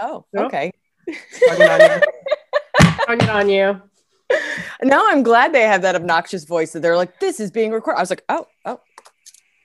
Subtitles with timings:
[0.00, 0.46] Oh, Nope.
[0.46, 0.72] okay.
[3.08, 3.28] On you.
[3.28, 3.82] On you.
[4.82, 7.98] Now I'm glad they have that obnoxious voice that they're like, this is being recorded.
[7.98, 8.80] I was like, oh, oh,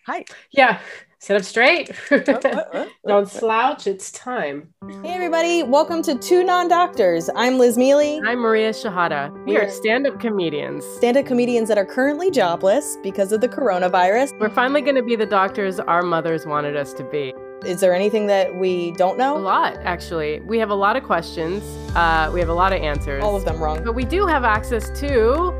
[0.06, 0.26] hi.
[0.52, 0.80] Yeah.
[1.20, 1.92] Sit up straight.
[2.12, 2.50] Oh, oh, oh.
[2.54, 3.26] oh, oh Don't oh.
[3.26, 3.88] slouch.
[3.88, 4.74] It's time.
[5.04, 5.64] Hey, everybody.
[5.64, 7.30] Welcome to Two Non Doctors.
[7.36, 8.20] I'm Liz Miele.
[8.28, 9.46] I'm Maria Shehata.
[9.46, 10.84] We are stand up comedians.
[10.98, 14.38] Stand up comedians that are currently jobless because of the coronavirus.
[14.40, 17.34] We're finally going to be the doctors our mothers wanted us to be.
[17.64, 19.38] Is there anything that we don't know?
[19.38, 20.40] A lot, actually.
[20.42, 21.64] We have a lot of questions.
[21.96, 23.24] Uh, we have a lot of answers.
[23.24, 23.84] All of them wrong.
[23.84, 25.52] But we do have access to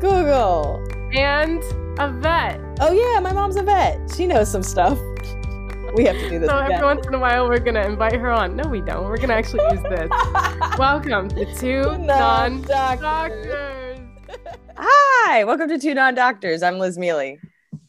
[0.00, 0.82] Google.
[1.12, 1.62] and
[1.98, 2.60] a vet.
[2.80, 3.98] Oh, yeah, my mom's a vet.
[4.16, 4.98] She knows some stuff.
[5.96, 6.70] We have to do this So again.
[6.74, 8.54] every once in a while, we're going to invite her on.
[8.54, 9.08] No, we don't.
[9.08, 10.08] We're going to actually use this.
[10.78, 13.00] Welcome to two non Non-doctors.
[13.00, 13.98] doctors.
[14.76, 16.62] Hi, welcome to Two Non Doctors.
[16.62, 17.38] I'm Liz Miele.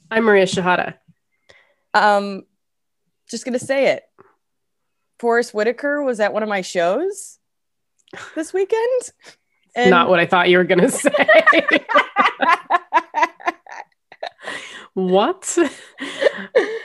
[0.10, 0.96] I'm Maria Shehata.
[1.94, 2.42] Um,
[3.32, 4.04] just gonna say it.
[5.20, 7.38] Forest Whitaker was at one of my shows
[8.36, 9.12] this weekend.
[9.76, 11.12] Not what I thought you were going to say.
[14.94, 15.58] what?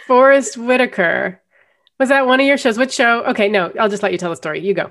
[0.07, 1.43] Forest Whitaker.
[1.99, 2.79] Was that one of your shows?
[2.79, 3.25] Which show?
[3.25, 4.61] Okay, no, I'll just let you tell the story.
[4.61, 4.91] You go.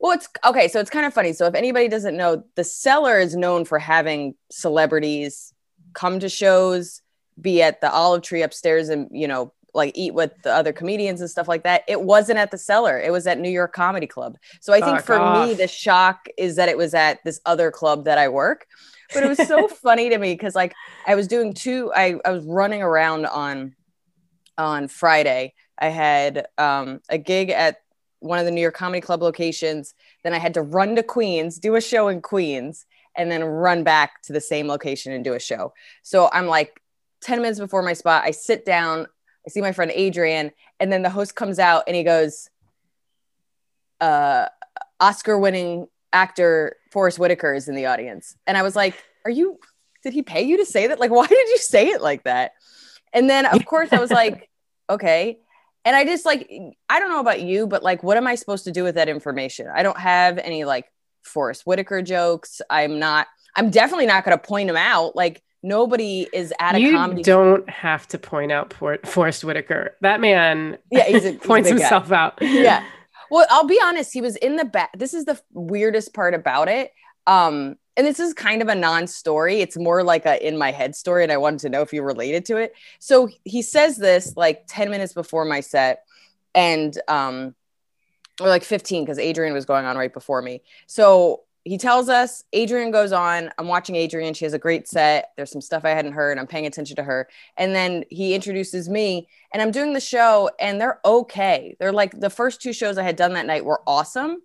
[0.00, 0.68] Well, it's okay.
[0.68, 1.32] So it's kind of funny.
[1.32, 5.52] So if anybody doesn't know, the cellar is known for having celebrities
[5.94, 7.00] come to shows,
[7.40, 11.20] be at the olive tree upstairs, and you know, like eat with the other comedians
[11.20, 11.82] and stuff like that.
[11.88, 12.98] It wasn't at the cellar.
[12.98, 14.36] It was at New York Comedy Club.
[14.60, 17.70] So I think Fuck for me, the shock is that it was at this other
[17.70, 18.66] club that I work.
[19.12, 20.74] But it was so funny to me because like
[21.06, 21.92] I was doing two.
[21.94, 23.74] I I was running around on
[24.56, 25.54] on Friday.
[25.78, 27.78] I had um, a gig at
[28.20, 29.94] one of the New York Comedy Club locations.
[30.22, 33.84] Then I had to run to Queens, do a show in Queens, and then run
[33.84, 35.74] back to the same location and do a show.
[36.02, 36.80] So I'm like
[37.22, 38.24] 10 minutes before my spot.
[38.24, 39.06] I sit down,
[39.46, 40.50] I see my friend Adrian,
[40.80, 42.48] and then the host comes out and he goes,
[44.00, 44.46] uh,
[45.00, 48.36] Oscar winning actor Forest Whitaker is in the audience.
[48.46, 49.58] And I was like, Are you,
[50.02, 51.00] did he pay you to say that?
[51.00, 52.52] Like, why did you say it like that?
[53.12, 54.48] And then, of course, I was like,
[54.90, 55.38] Okay.
[55.86, 56.50] And I just like,
[56.88, 59.08] I don't know about you, but like, what am I supposed to do with that
[59.08, 59.68] information?
[59.74, 60.86] I don't have any like
[61.22, 62.62] Forest Whitaker jokes.
[62.70, 65.14] I'm not, I'm definitely not going to point him out.
[65.14, 67.20] Like, nobody is at a you comedy.
[67.20, 69.96] You don't have to point out For- Forest Whitaker.
[70.02, 71.84] That man Yeah, he's a- he's points big guy.
[71.84, 72.38] himself out.
[72.40, 72.84] yeah.
[73.30, 74.96] Well, I'll be honest, he was in the back.
[74.96, 76.92] This is the weirdest part about it.
[77.26, 79.60] Um, and this is kind of a non-story.
[79.60, 82.02] It's more like a in my head story, and I wanted to know if you
[82.02, 82.74] related to it.
[82.98, 86.04] So he says this like 10 minutes before my set,
[86.54, 87.54] and um,
[88.40, 90.62] or like 15, because Adrian was going on right before me.
[90.86, 93.50] So he tells us Adrian goes on.
[93.56, 94.34] I'm watching Adrian.
[94.34, 95.32] She has a great set.
[95.36, 96.38] There's some stuff I hadn't heard.
[96.38, 97.28] I'm paying attention to her.
[97.56, 101.74] And then he introduces me, and I'm doing the show, and they're okay.
[101.80, 104.42] They're like the first two shows I had done that night were awesome.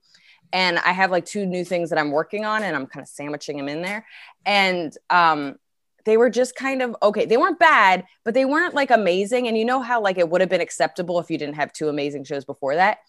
[0.54, 3.10] And I have like two new things that I'm working on, and I'm kind of
[3.10, 4.06] sandwiching them in there.
[4.46, 5.60] And um,
[6.06, 7.26] they were just kind of okay.
[7.26, 9.50] They weren't bad, but they weren't like amazing.
[9.50, 11.90] And you know how like it would have been acceptable if you didn't have two
[11.90, 13.00] amazing shows before that.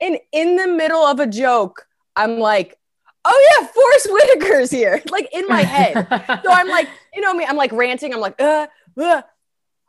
[0.00, 1.86] And in the middle of a joke,
[2.16, 2.76] I'm like,
[3.24, 6.06] oh yeah, Forest Whitaker's here, like in my head.
[6.42, 8.12] so I'm like, you know me, I'm like ranting.
[8.12, 8.66] I'm like, uh,
[8.98, 9.22] uh,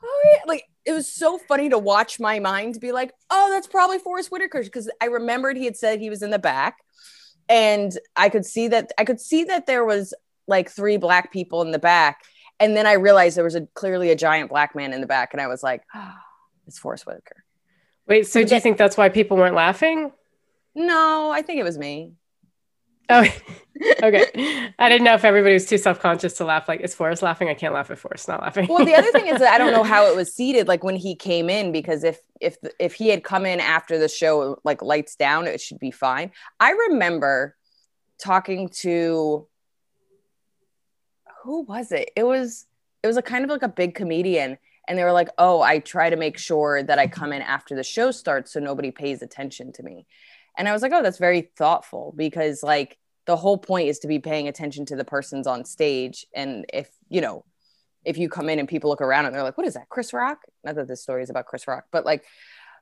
[0.03, 0.41] oh yeah.
[0.47, 4.31] Like it was so funny to watch my mind be like, oh, that's probably Forest
[4.31, 6.77] Whitaker because I remembered he had said he was in the back,
[7.49, 10.13] and I could see that I could see that there was
[10.47, 12.23] like three black people in the back,
[12.59, 15.33] and then I realized there was a clearly a giant black man in the back,
[15.33, 16.13] and I was like, oh,
[16.67, 17.43] it's Forest Whitaker.
[18.07, 20.11] Wait, so do you think that's why people weren't laughing?
[20.75, 22.13] No, I think it was me.
[23.11, 23.23] Oh,
[24.03, 24.73] okay.
[24.79, 26.67] I didn't know if everybody was too self conscious to laugh.
[26.67, 27.49] Like, is Forest laughing?
[27.49, 28.67] I can't laugh if Forest's not laughing.
[28.69, 30.95] well the other thing is that i don't know how it was seated like when
[30.95, 34.81] he came in because if if if he had come in after the show like
[34.81, 37.55] lights down it should be fine i remember
[38.19, 39.47] talking to
[41.43, 42.65] who was it it was
[43.03, 44.57] it was a kind of like a big comedian
[44.87, 47.75] and they were like oh i try to make sure that i come in after
[47.75, 50.05] the show starts so nobody pays attention to me
[50.57, 54.07] and i was like oh that's very thoughtful because like the whole point is to
[54.07, 56.25] be paying attention to the persons on stage.
[56.33, 57.45] And if you know
[58.03, 60.11] if you come in and people look around and they're like what is that chris
[60.13, 60.39] rock?
[60.63, 62.23] Not that this story is about chris rock but like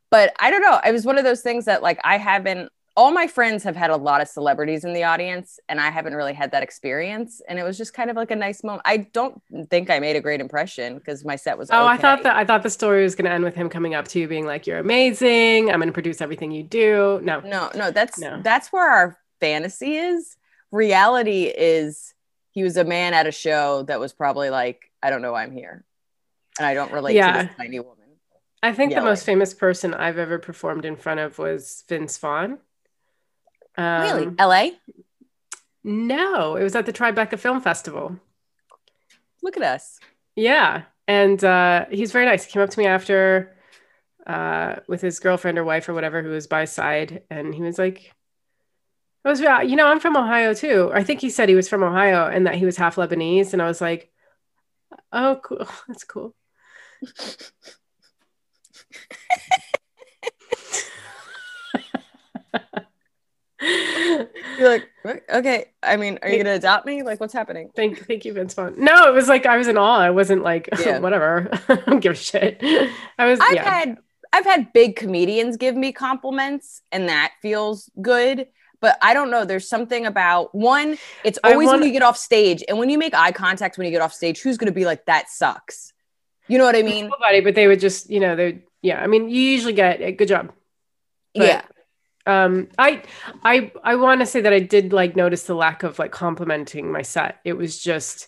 [0.10, 0.80] but i don't know.
[0.86, 3.92] It was one of those things that like i haven't all my friends have had
[3.92, 7.42] a lot of celebrities in the audience and i haven't really had that experience.
[7.48, 8.82] And it was just kind of like a nice moment.
[8.86, 12.24] I don't think i made a great impression because my set was Oh, I thought
[12.24, 14.28] that I thought the story was going to end with him coming up to you,
[14.28, 15.70] being like, "You're amazing.
[15.70, 18.42] I'm going to produce everything you do." No, no no that's No.
[18.42, 20.36] that's where our fantasy is
[20.72, 22.14] reality is
[22.52, 25.44] he was a man at a show that was probably like i don't know why
[25.44, 25.84] i'm here
[26.58, 27.42] and i don't relate Yeah.
[27.42, 27.96] to this tiny woman
[28.62, 32.58] I think the most famous person I've ever performed in front of was Vince Vaughn.
[33.78, 34.36] Um, really?
[34.38, 34.72] LA?
[35.84, 38.20] No, it was at the Tribeca Film Festival.
[39.42, 40.00] Look at us.
[40.36, 40.84] Yeah.
[41.08, 42.44] And uh, he's very nice.
[42.44, 43.56] He came up to me after
[44.28, 47.24] uh, with his girlfriend or wife or whatever who was by side.
[47.30, 48.12] And he was like,
[49.30, 50.90] I was, you know, I'm from Ohio too.
[50.92, 53.54] I think he said he was from Ohio and that he was half Lebanese.
[53.54, 54.12] And I was like,
[55.12, 55.68] oh, cool.
[55.88, 56.36] That's cool.
[64.58, 64.90] You're like,
[65.32, 65.66] okay.
[65.84, 67.04] I mean, are you gonna adopt me?
[67.04, 67.70] Like, what's happening?
[67.76, 68.74] Thank, thank you, Vince Vaughn.
[68.78, 70.00] No, it was like I was in awe.
[70.00, 71.00] I wasn't like Yeah.
[71.00, 71.50] whatever.
[71.70, 72.58] I don't give a shit.
[73.20, 73.40] I was.
[73.40, 73.70] I've yeah.
[73.70, 73.98] had
[74.34, 78.48] I've had big comedians give me compliments, and that feels good.
[78.82, 79.44] But I don't know.
[79.46, 80.98] There's something about one.
[81.24, 83.86] It's always wanna- when you get off stage, and when you make eye contact when
[83.86, 85.92] you get off stage, who's gonna be like, that sucks?
[86.48, 87.10] You know what I mean?
[87.10, 88.64] nobody, but they would just, you know, they.
[88.82, 90.52] Yeah, I mean, you usually get a good job.
[91.36, 91.62] But- yeah.
[92.26, 93.02] um i
[93.44, 96.92] i i want to say that i did like notice the lack of like complimenting
[96.92, 98.28] my set it was just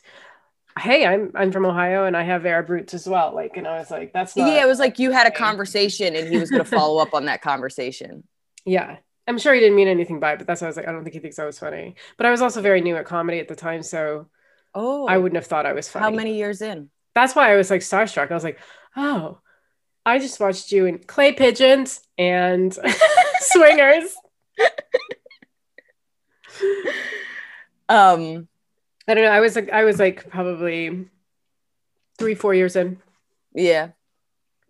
[0.79, 3.77] hey i'm i'm from ohio and i have arab roots as well like and i
[3.79, 6.49] was like that's not yeah, it was like you had a conversation, and he was
[6.49, 8.23] gonna follow up on that conversation.
[8.65, 8.97] yeah
[9.31, 10.91] i'm sure he didn't mean anything by it but that's why i was like i
[10.91, 11.95] don't think he thinks i was funny.
[12.17, 14.27] But i was also very new at comedy at the time so
[14.75, 16.03] Oh, i wouldn't have thought i was funny.
[16.03, 16.89] How many years in?
[17.15, 18.29] that's why i was like starstruck.
[18.29, 18.59] I was like
[18.95, 19.39] oh
[20.05, 22.77] i just watched you in clay pigeons and
[23.39, 24.13] swingers.
[27.89, 28.47] Um,
[29.07, 29.31] i don't know.
[29.31, 31.07] I was like i was like probably
[32.17, 32.99] three four years in.
[33.53, 33.89] Yeah.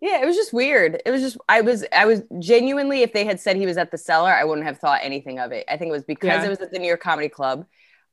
[0.02, 1.00] Yeah, it was just weird.
[1.06, 3.92] It was just I was I was genuinely if they had said he was at
[3.92, 5.64] the cellar, I wouldn't have thought anything of it.
[5.68, 6.46] I think it was because Yeah.
[6.46, 7.66] it was at the New York Comedy Club.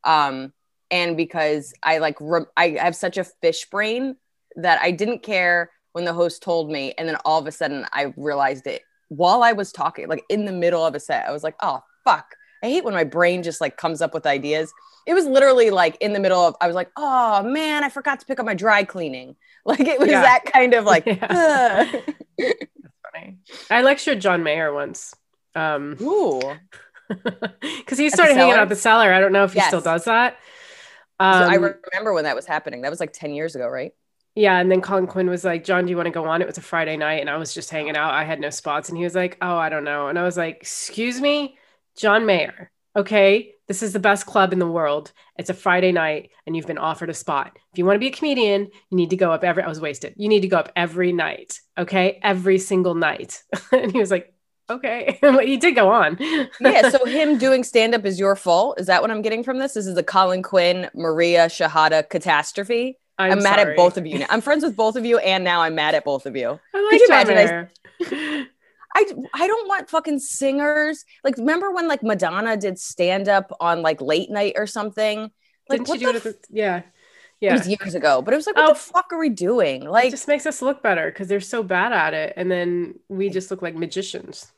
[0.04, 0.54] Um
[0.92, 4.16] and because I like re- I have such a fish brain
[4.56, 7.88] that I didn't care when the host told me and then all of a sudden
[7.92, 11.28] I realized it while I was talking like in the middle of a set.
[11.28, 12.36] I was like, "Oh, fuck.
[12.64, 14.72] I hate when my brain just like comes up with ideas."
[15.08, 18.20] It was literally like in the middle of I was like, "Oh, man, I forgot
[18.20, 19.36] to pick up my dry cleaning."
[19.66, 20.22] Like it was Yeah.
[20.22, 22.02] that kind of like Yeah.
[23.14, 23.38] Funny.
[23.70, 25.14] I lectured John Mayer once.
[25.56, 26.42] Um, Ooh.
[27.10, 29.12] because he started hanging out at the cellar.
[29.14, 30.38] I don't know if he still does that.
[31.22, 32.82] So Um, I remember when that was happening.
[32.82, 33.92] That was like 10 years ago, right?
[34.36, 36.48] yeah, and then Colin Quinn was like, "John, do you want to go on?" It
[36.48, 38.14] was a Friday night, and I was just hanging out.
[38.14, 40.38] I had no spots, and he was like, "Oh, I don't know," and I was
[40.38, 41.58] like, "Excuse me,
[41.98, 42.72] John Mayer.
[42.96, 45.14] Okay, this is the best club in the world.
[45.38, 47.56] It's a Friday night, and you've been offered a spot.
[47.72, 49.62] If you want to be a comedian, you need to go up every.
[49.64, 50.16] I was wasted.
[50.18, 51.60] You need to go up every night.
[51.78, 54.34] Okay, every single night." and he was like,
[54.70, 56.18] "Okay," But he did go on.
[56.60, 56.90] Yeah.
[56.90, 58.80] So him doing stand up is your fault.
[58.80, 59.74] Is that what I'm getting from this?
[59.74, 62.98] This is the Colin Quinn, Maria Shehata catastrophe.
[63.20, 64.20] I'm, I'm, mad at both of you.
[64.20, 64.28] Now.
[64.30, 66.60] I'm friends with both of you, and now I'm mad at both of you.
[66.74, 67.70] I like Could you imagine
[68.02, 68.48] I-.
[68.96, 71.06] I I don't want fucking singers.
[71.24, 75.32] Like, remember when like Madonna did stand up on like late night or something?
[75.70, 76.16] Like, Didn't she do it?
[76.16, 76.84] F- the, yeah, It
[77.40, 77.54] yeah.
[77.54, 78.74] was years ago, but it was like, what Oh.
[78.74, 79.84] the fuck are we doing?
[79.84, 82.96] it Like, just makes us look better because they're so bad at it, and then
[83.10, 84.52] we just look like magicians.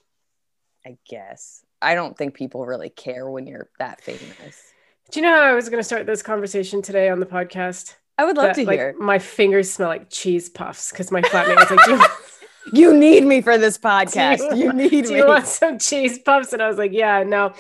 [0.86, 4.64] I guess I don't think people really care when you're that famous.
[5.12, 7.96] Do you know how I was going to start this conversation today on the podcast?
[8.18, 8.96] I would love That, to like, hear.
[8.98, 11.98] My fingers smell like cheese puffs because my flatmate was like, "Do
[12.74, 14.38] you, need me for this podcast.
[14.52, 15.18] Do You, you- need do me.
[15.18, 17.54] you want some cheese puffs?" And I was like, "Yeah, no."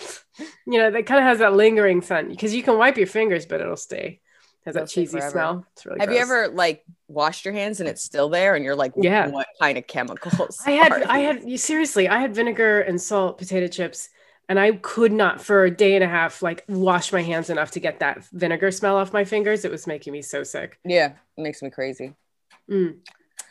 [0.65, 3.45] You know, that kind of has that lingering scent because you can wipe your fingers,
[3.45, 4.21] but it'll stay.
[4.65, 5.31] Has It'll that cheesy forever.
[5.31, 5.65] smell.
[5.73, 5.99] It's really.
[5.99, 9.27] Have you ever like washed your hands and it's still there and you're like, Yeah.
[9.27, 10.61] what kind of chemicals?
[10.65, 14.09] I had I had you seriously, I had vinegar and salt potato chips
[14.47, 17.71] and I could not for a day and a half like wash my hands enough
[17.71, 19.65] to get that vinegar smell off my fingers.
[19.65, 20.79] It was making me so sick.
[20.85, 22.13] Yeah, it makes me crazy.
[22.69, 22.97] Mm.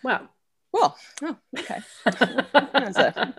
[0.05, 0.29] Well,
[0.73, 1.81] Well, oh, okay.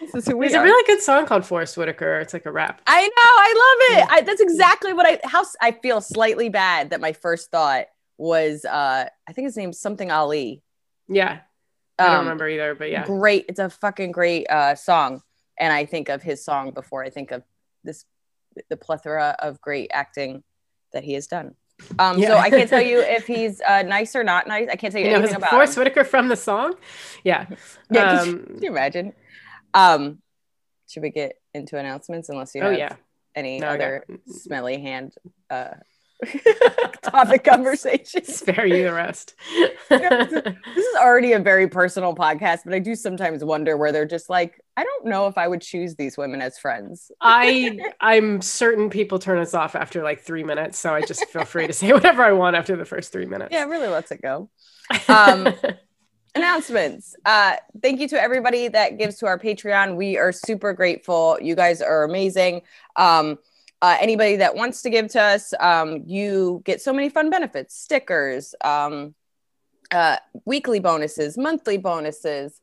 [0.00, 2.18] This is who we there's a really good song called Forest Whitaker.
[2.20, 2.80] It's like a rap.
[2.86, 4.12] I know, I love it.
[4.12, 5.20] I, that's exactly what I.
[5.24, 7.86] How I feel slightly bad that my first thought
[8.18, 10.62] was, uh I think his name's something Ali.
[11.08, 11.40] Yeah.
[11.98, 13.04] I don't Um, remember either, but yeah.
[13.04, 13.44] Great.
[13.48, 15.22] It's a fucking great uh, song.
[15.58, 17.42] And I think of his song before I think of
[17.84, 18.06] this,
[18.70, 20.42] the plethora of great acting
[20.92, 21.54] that he has done.
[21.98, 24.68] Um, So I can't tell you if he's uh, nice or not nice.
[24.70, 25.80] I can't tell you You anything is about Forest him.
[25.80, 26.74] Whitaker from the song?
[27.24, 27.46] Yeah.
[27.90, 29.12] Yeah, you, Um, could you imagine?
[29.74, 30.18] Um,
[30.88, 32.94] should we get into announcements unless you oh have yeah.
[33.34, 35.14] any No, other smelly hand
[35.50, 35.74] uh,
[37.02, 38.36] topic conversations?
[38.40, 39.34] Spare you the rest.
[39.88, 40.32] This
[40.76, 44.60] is already a very personal podcast, but I do sometimes wonder where they're just like,
[44.80, 47.12] I don't know if I would choose these women as friends.
[47.20, 51.44] I I'm certain people turn us off after like three minutes, so I just feel
[51.44, 53.50] free to say whatever I want after the first three minutes.
[53.52, 54.48] Yeah, it really lets it go.
[55.08, 55.54] Um,
[56.34, 57.14] announcements.
[57.26, 59.96] Uh, thank you to everybody that gives to our Patreon.
[59.96, 61.38] We are super grateful.
[61.42, 62.62] You guys are amazing.
[62.96, 63.38] Um,
[63.82, 67.76] uh, anybody that wants to give to us, um, you get so many fun benefits
[67.76, 69.14] stickers, um,
[69.92, 72.60] uh, weekly bonuses, monthly bonuses,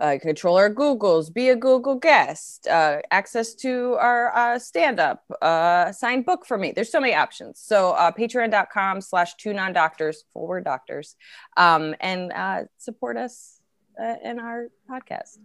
[0.00, 5.24] uh, control our Googles, be a Google guest, uh, access to our uh, stand up,
[5.42, 6.72] uh, signed book for me.
[6.72, 7.60] There's so many options.
[7.60, 11.16] So, uh, patreon.com slash two non doctors, full word doctors,
[11.56, 13.60] um, and uh, support us
[14.00, 15.38] uh, in our podcast.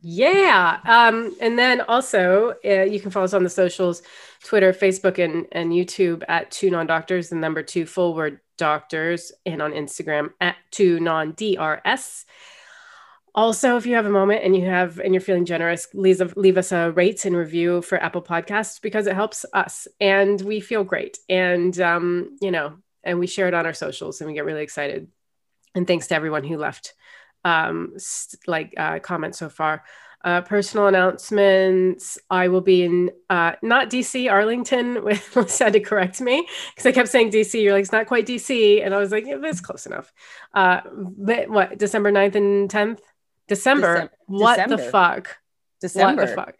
[0.00, 0.78] Yeah.
[0.84, 4.02] Um, and then also, uh, you can follow us on the socials
[4.44, 9.32] Twitter, Facebook, and, and YouTube at two non doctors, the number two full word doctors,
[9.44, 12.24] and on Instagram at two non DRS.
[13.38, 16.58] Also, if you have a moment and you have and you're feeling generous, leave, leave
[16.58, 20.82] us a rate and review for Apple Podcasts because it helps us and we feel
[20.82, 21.18] great.
[21.28, 24.64] And um, you know, and we share it on our socials and we get really
[24.64, 25.06] excited.
[25.72, 26.94] And thanks to everyone who left
[27.44, 29.84] um, st- like uh, comments so far.
[30.24, 32.18] Uh, personal announcements.
[32.28, 35.04] I will be in uh, not DC, Arlington.
[35.04, 37.62] With had to correct me because I kept saying DC.
[37.62, 38.84] You're like, it's not quite DC.
[38.84, 40.12] And I was like, yeah, it's close enough.
[40.52, 42.98] Uh, but what, December 9th and 10th?
[43.48, 43.94] December.
[43.94, 44.12] December.
[44.26, 44.76] What December.
[44.76, 45.38] the fuck?
[45.80, 46.22] December.
[46.22, 46.54] What the fuck?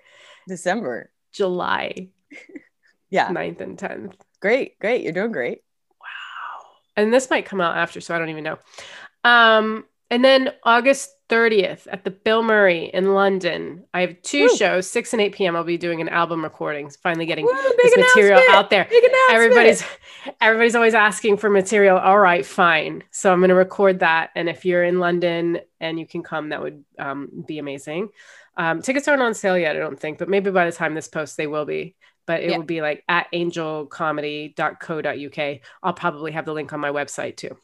[0.49, 1.11] December.
[1.33, 2.09] July.
[3.11, 3.29] yeah.
[3.29, 4.15] 9th and 10th.
[4.41, 4.79] Great.
[4.79, 5.03] Great.
[5.03, 5.63] You're doing great.
[6.01, 6.71] Wow.
[6.97, 8.59] And this might come out after, so I don't even know.
[9.25, 13.85] Um, and then August 30th at the Bill Murray in London.
[13.93, 14.57] I have two Woo.
[14.57, 15.57] shows, 6 and 8 p.m.
[15.57, 18.89] I'll be doing an album recording, finally getting Woo, this material out there.
[19.31, 19.85] Everybody's
[20.41, 21.99] everybody's always asking for material.
[21.99, 23.05] All right, fine.
[23.11, 24.31] So I'm going to record that.
[24.35, 28.09] And if you're in London and you can come, that would um, be amazing.
[28.57, 31.09] Um, tickets aren't on sale yet, I don't think, but maybe by the time this
[31.09, 31.95] post, they will be.
[32.27, 32.59] But it yeah.
[32.59, 35.61] will be like at angelcomedy.co.uk.
[35.83, 37.57] I'll probably have the link on my website too.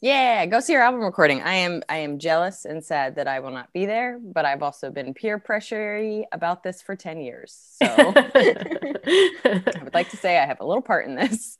[0.00, 1.42] Yeah, go see your album recording.
[1.42, 4.62] I am I am jealous and sad that I will not be there, but I've
[4.62, 7.58] also been peer pressury about this for 10 years.
[7.82, 11.56] So I would like to say I have a little part in this.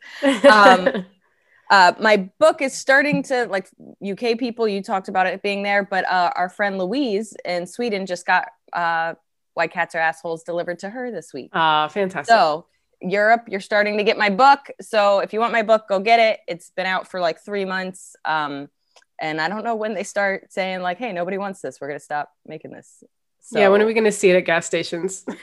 [0.50, 1.06] Um,
[1.70, 3.68] uh, my book is starting to like
[4.06, 8.06] UK people, you talked about it being there, but uh, our friend Louise in Sweden
[8.06, 9.14] just got uh,
[9.54, 11.50] Why Cats Are Assholes delivered to her this week.
[11.52, 12.32] Ah, fantastic.
[12.32, 12.66] So
[13.10, 14.60] Europe, you're starting to get my book.
[14.80, 16.40] So if you want my book, go get it.
[16.48, 18.16] It's been out for like three months.
[18.24, 18.68] Um,
[19.20, 21.80] and I don't know when they start saying like, "Hey, nobody wants this.
[21.80, 23.04] We're gonna stop making this."
[23.40, 25.24] So, yeah, when are we gonna see it at gas stations?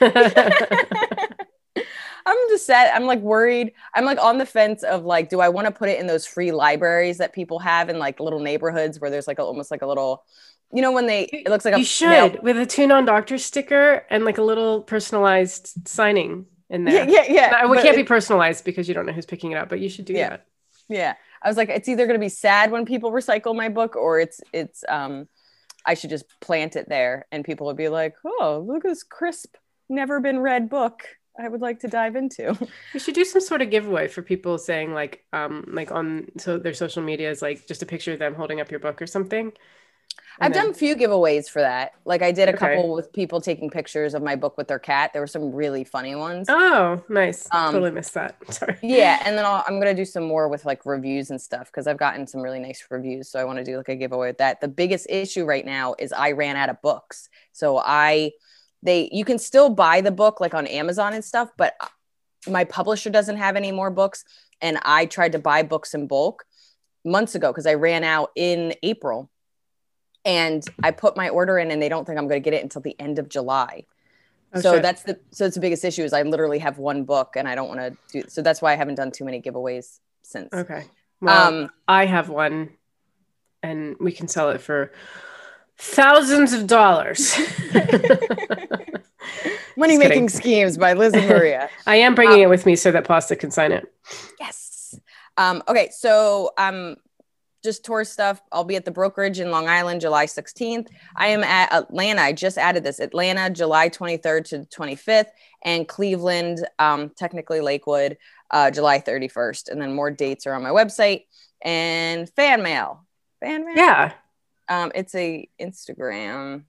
[2.24, 2.92] I'm just sad.
[2.94, 3.72] I'm like worried.
[3.94, 6.26] I'm like on the fence of like, do I want to put it in those
[6.26, 9.82] free libraries that people have in like little neighborhoods where there's like a, almost like
[9.82, 10.24] a little,
[10.72, 13.38] you know, when they it looks like you a, should with a two non doctor
[13.38, 17.08] sticker and like a little personalized signing in there.
[17.08, 17.32] Yeah, yeah.
[17.32, 17.66] yeah.
[17.66, 20.06] we can't be personalized because you don't know who's picking it up, but you should
[20.06, 20.30] do yeah.
[20.30, 20.46] that.
[20.88, 21.14] Yeah.
[21.42, 24.18] I was like, it's either going to be sad when people recycle my book or
[24.18, 25.28] it's, it's, um,
[25.84, 29.02] I should just plant it there and people would be like, oh, look at this
[29.02, 29.56] crisp,
[29.88, 31.04] never been read book.
[31.38, 32.56] I would like to dive into.
[32.94, 36.58] We should do some sort of giveaway for people saying like, um, like on so
[36.58, 39.06] their social media is like just a picture of them holding up your book or
[39.06, 39.52] something.
[40.42, 40.64] I've then...
[40.64, 41.92] done a few giveaways for that.
[42.04, 42.74] Like I did a okay.
[42.76, 45.12] couple with people taking pictures of my book with their cat.
[45.12, 46.48] There were some really funny ones.
[46.50, 47.46] Oh, nice.
[47.52, 48.36] Um, totally missed that.
[48.52, 48.76] Sorry.
[48.82, 51.86] Yeah, and then i am gonna do some more with like reviews and stuff because
[51.86, 53.30] I've gotten some really nice reviews.
[53.30, 54.60] So I want to do like a giveaway with that.
[54.60, 57.28] The biggest issue right now is I ran out of books.
[57.52, 58.32] So I,
[58.82, 61.74] they, you can still buy the book like on Amazon and stuff, but
[62.48, 64.24] my publisher doesn't have any more books,
[64.60, 66.44] and I tried to buy books in bulk
[67.04, 69.30] months ago because I ran out in April
[70.24, 72.62] and I put my order in and they don't think I'm going to get it
[72.62, 73.84] until the end of July.
[74.54, 74.82] Oh, so shit.
[74.82, 77.54] that's the so it's the biggest issue is I literally have one book and I
[77.54, 80.52] don't want to do so that's why I haven't done too many giveaways since.
[80.52, 80.84] Okay.
[81.20, 82.70] Well, um, I have one
[83.62, 84.92] and we can sell it for
[85.78, 87.34] thousands of dollars.
[89.76, 91.70] Money making schemes by Liz and Maria.
[91.86, 93.90] I am bringing um, it with me so that Pasta can sign it.
[94.38, 94.98] Yes.
[95.38, 96.96] Um, okay, so um,
[97.62, 98.42] just tour stuff.
[98.50, 100.88] I'll be at the brokerage in Long Island July 16th.
[101.16, 102.22] I am at Atlanta.
[102.22, 105.28] I just added this Atlanta July 23rd to 25th,
[105.64, 108.18] and Cleveland, um, technically Lakewood,
[108.50, 109.68] uh, July 31st.
[109.70, 111.24] And then more dates are on my website
[111.62, 113.06] and fan mail.
[113.40, 113.76] Fan mail?
[113.76, 114.12] Yeah.
[114.68, 116.64] Um, it's a Instagram.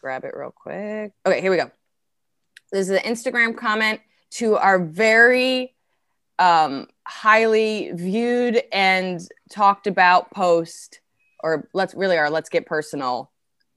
[0.00, 1.12] grab it real quick.
[1.26, 1.70] Okay, here we go.
[2.72, 4.00] This is an Instagram comment
[4.32, 5.73] to our very
[6.38, 11.00] um, highly viewed and talked about post,
[11.42, 13.30] or let's really are let's get personal,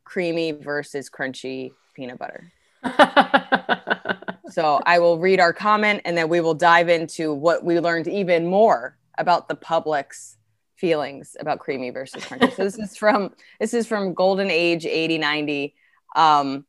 [0.04, 2.52] creamy versus crunchy peanut butter.
[4.50, 8.08] so I will read our comment and then we will dive into what we learned
[8.08, 10.38] even more about the public's
[10.76, 12.56] feelings about creamy versus crunchy.
[12.56, 15.76] so this is from this is from Golden Age 8090.
[16.16, 16.66] Um,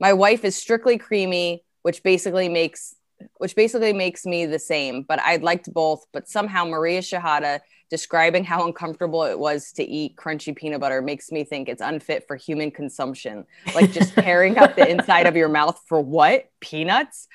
[0.00, 2.94] my wife is strictly creamy, which basically makes
[3.38, 6.06] which basically makes me the same, but I liked both.
[6.12, 7.60] But somehow Maria Shehata
[7.90, 12.24] describing how uncomfortable it was to eat crunchy peanut butter makes me think it's unfit
[12.26, 13.46] for human consumption.
[13.74, 16.50] Like just tearing up the inside of your mouth for what?
[16.60, 17.28] Peanuts?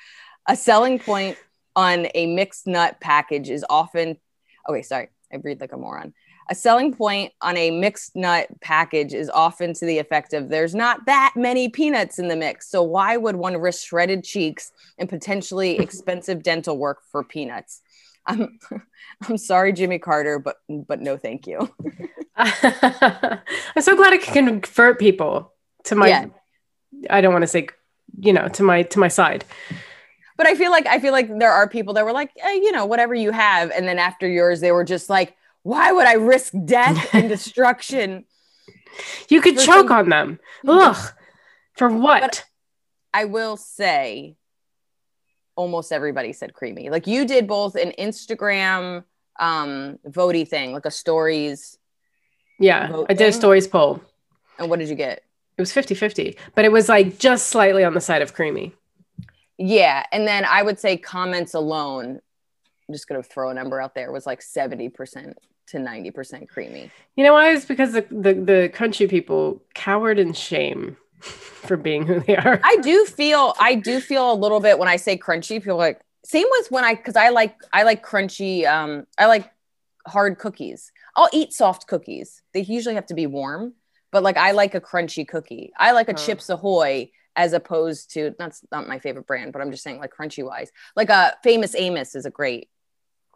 [0.48, 1.38] A selling point
[1.74, 4.18] on a mixed nut package is often
[4.68, 6.14] okay, sorry, I breathe like a moron.
[6.50, 10.74] A selling point on a mixed nut package is often to the effect of there's
[10.74, 12.68] not that many peanuts in the mix.
[12.68, 17.80] So why would one risk shredded cheeks and potentially expensive dental work for peanuts?
[18.26, 18.58] I'm
[19.28, 21.72] I'm sorry, Jimmy Carter, but but no thank you.
[22.36, 25.52] I'm so glad I can convert people
[25.84, 26.26] to my yeah.
[27.10, 27.68] I don't want to say
[28.18, 29.44] you know to my to my side
[30.36, 32.72] but I feel like I feel like there are people that were like, eh, you
[32.72, 36.12] know, whatever you have, and then after yours, they were just like, why would I
[36.14, 38.24] risk death and destruction?
[39.28, 40.38] You could choke some- on them.
[40.68, 41.12] Ugh.
[41.74, 42.20] For what?
[42.20, 42.44] But
[43.12, 44.36] I will say,
[45.56, 46.90] almost everybody said creamy.
[46.90, 49.02] Like you did both an Instagram
[49.40, 51.76] um votey thing, like a stories.
[52.60, 54.00] Yeah, I did a stories poll.
[54.60, 55.24] And what did you get?
[55.56, 58.74] It was 50 50, but it was like just slightly on the side of creamy.
[59.58, 60.04] Yeah.
[60.12, 62.20] And then I would say comments alone,
[62.88, 65.34] I'm just going to throw a number out there, was like 70%
[65.68, 66.90] to 90% creamy.
[67.16, 67.50] You know why?
[67.50, 72.60] It's because the, the, the country people coward in shame for being who they are.
[72.62, 76.00] I do feel, I do feel a little bit when I say crunchy, people like,
[76.24, 79.50] same with when I, cause I like, I like crunchy, um, I like
[80.06, 80.92] hard cookies.
[81.16, 82.42] I'll eat soft cookies.
[82.52, 83.74] They usually have to be warm,
[84.12, 85.72] but like I like a crunchy cookie.
[85.76, 86.16] I like a oh.
[86.16, 90.12] Chips Ahoy as opposed to that's not my favorite brand, but I'm just saying like
[90.14, 90.70] crunchy wise.
[90.96, 92.68] Like a famous Amos is a great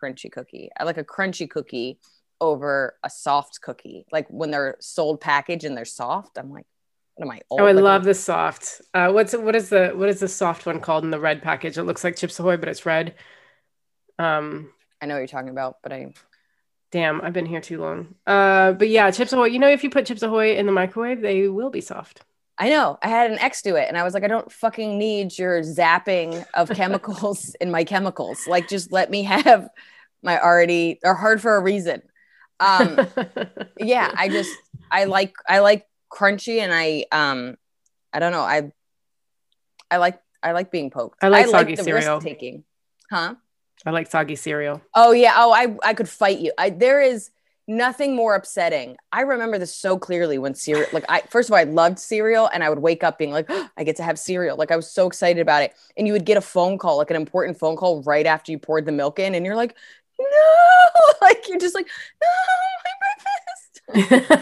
[0.00, 0.70] crunchy cookie.
[0.78, 1.98] I like a crunchy cookie
[2.40, 4.06] over a soft cookie.
[4.12, 6.66] Like when they're sold packaged and they're soft, I'm like,
[7.14, 7.40] what am I?
[7.50, 7.60] Old?
[7.60, 8.80] Oh, I like love the soft.
[8.94, 11.76] Uh, what's what is the what is the soft one called in the red package?
[11.76, 13.14] It looks like Chips Ahoy, but it's red.
[14.18, 16.12] Um, I know what you're talking about, but I.
[16.90, 18.14] Damn, I've been here too long.
[18.26, 19.46] Uh, but yeah, Chips Ahoy.
[19.46, 22.22] You know, if you put Chips Ahoy in the microwave, they will be soft.
[22.58, 22.98] I know.
[23.02, 25.62] I had an ex do it and I was like, I don't fucking need your
[25.62, 28.46] zapping of chemicals in my chemicals.
[28.46, 29.68] Like, just let me have
[30.22, 32.02] my already, they're hard for a reason.
[32.60, 33.06] Um,
[33.78, 34.54] yeah, I just,
[34.90, 37.56] I like, I like crunchy and I, um,
[38.12, 38.40] I don't know.
[38.40, 38.72] I,
[39.90, 41.22] I like, I like being poked.
[41.22, 42.20] I like I soggy like cereal.
[42.20, 42.64] taking.
[43.10, 43.34] Huh?
[43.86, 44.82] I like soggy cereal.
[44.94, 45.34] Oh yeah.
[45.36, 46.52] Oh, I, I could fight you.
[46.58, 47.30] I, there is,
[47.68, 48.96] nothing more upsetting.
[49.12, 52.48] I remember this so clearly when cereal, like I, first of all, I loved cereal
[52.52, 54.56] and I would wake up being like, oh, I get to have cereal.
[54.56, 55.74] Like I was so excited about it.
[55.96, 58.58] And you would get a phone call, like an important phone call right after you
[58.58, 59.34] poured the milk in.
[59.34, 59.76] And you're like,
[60.18, 61.86] no, like you're just like,
[62.20, 62.28] no,
[62.84, 64.36] my breakfast.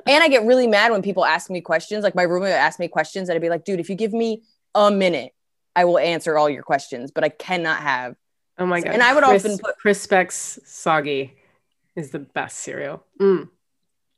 [0.06, 2.04] and I get really mad when people ask me questions.
[2.04, 4.12] Like my roommate would ask me questions and I'd be like, dude, if you give
[4.12, 4.42] me
[4.74, 5.32] a minute,
[5.74, 8.16] I will answer all your questions, but I cannot have
[8.58, 8.92] Oh my god!
[8.92, 11.36] And I would Chris, often put Crispix soggy
[11.94, 13.04] is the best cereal.
[13.20, 13.48] Mm.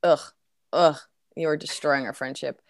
[0.03, 0.21] Ugh,
[0.73, 0.97] ugh,
[1.37, 2.61] you are destroying our friendship.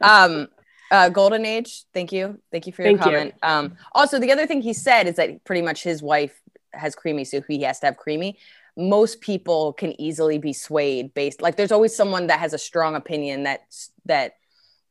[0.00, 0.48] Um,
[0.90, 3.34] uh, Golden Age, thank you, thank you for your thank comment.
[3.42, 3.48] You.
[3.48, 6.40] Um, also, the other thing he said is that pretty much his wife
[6.72, 8.38] has creamy, so he has to have creamy.
[8.76, 12.94] Most people can easily be swayed based, like there's always someone that has a strong
[12.94, 13.62] opinion that
[14.06, 14.34] that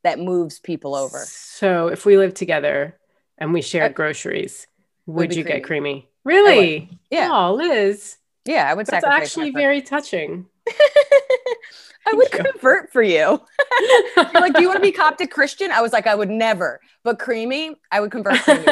[0.02, 1.18] that moves people over.
[1.18, 2.98] So, if we lived together
[3.38, 4.66] and we shared uh, groceries,
[5.06, 5.60] would you creamy.
[5.60, 6.08] get creamy?
[6.24, 6.88] Really?
[7.10, 7.30] Yeah.
[7.32, 8.16] Oh, Liz.
[8.44, 10.46] Yeah, I would That's actually very touching.
[12.06, 13.40] I would convert for you.
[14.16, 15.70] You're like, do you want to be Coptic Christian?
[15.70, 16.80] I was like, I would never.
[17.02, 18.64] But creamy, I would convert creamy.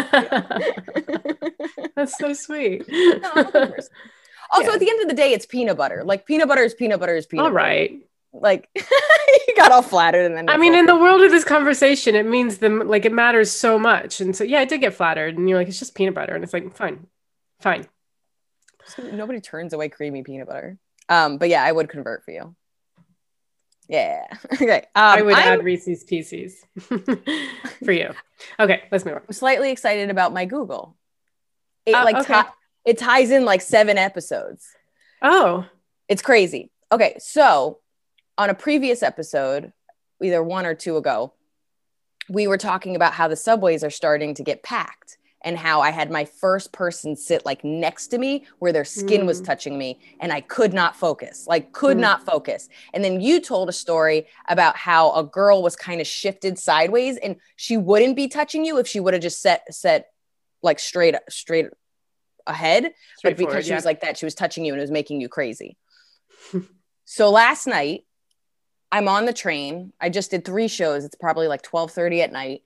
[1.97, 2.89] That's so sweet.
[2.89, 3.73] No,
[4.51, 4.75] also, yeah.
[4.75, 6.03] at the end of the day, it's peanut butter.
[6.05, 7.61] Like peanut butter is peanut butter is peanut all butter.
[7.61, 8.01] All right.
[8.33, 12.15] Like you got all flattered and then I mean, in the world of this conversation,
[12.15, 14.21] it means the like it matters so much.
[14.21, 15.37] And so yeah, I did get flattered.
[15.37, 16.35] And you're like, it's just peanut butter.
[16.35, 17.07] And it's like, fine,
[17.61, 17.87] fine
[19.13, 20.79] nobody turns away creamy peanut butter.
[21.09, 22.55] Um, but yeah, I would convert for you.
[23.89, 24.27] Yeah.
[24.53, 24.85] okay.
[24.95, 28.11] Um, I would I'm, add Reese's Pieces for you.
[28.61, 29.23] Okay, let's move on.
[29.27, 30.97] I'm slightly excited about my Google.
[31.87, 32.43] It uh, like okay.
[32.43, 32.49] t-
[32.85, 34.67] it ties in like seven episodes.
[35.23, 35.67] Oh,
[36.09, 36.71] it's crazy.
[36.93, 37.81] Okay, so
[38.37, 39.73] on a previous episode,
[40.23, 41.33] either one or two ago,
[42.29, 45.91] we were talking about how the subways are starting to get packed and how I
[45.91, 49.27] had my first person sit like next to me where their skin mm.
[49.27, 52.01] was touching me and I could not focus, like could mm.
[52.01, 52.69] not focus.
[52.93, 57.17] And then you told a story about how a girl was kind of shifted sideways
[57.19, 60.09] and she wouldn't be touching you if she would have just set set
[60.63, 61.67] like straight straight
[62.47, 62.93] ahead.
[63.23, 63.77] But because she yeah.
[63.77, 65.77] was like that, she was touching you and it was making you crazy.
[67.05, 68.05] so last night,
[68.91, 69.93] I'm on the train.
[70.01, 71.05] I just did three shows.
[71.05, 72.63] It's probably like 12:30 at night.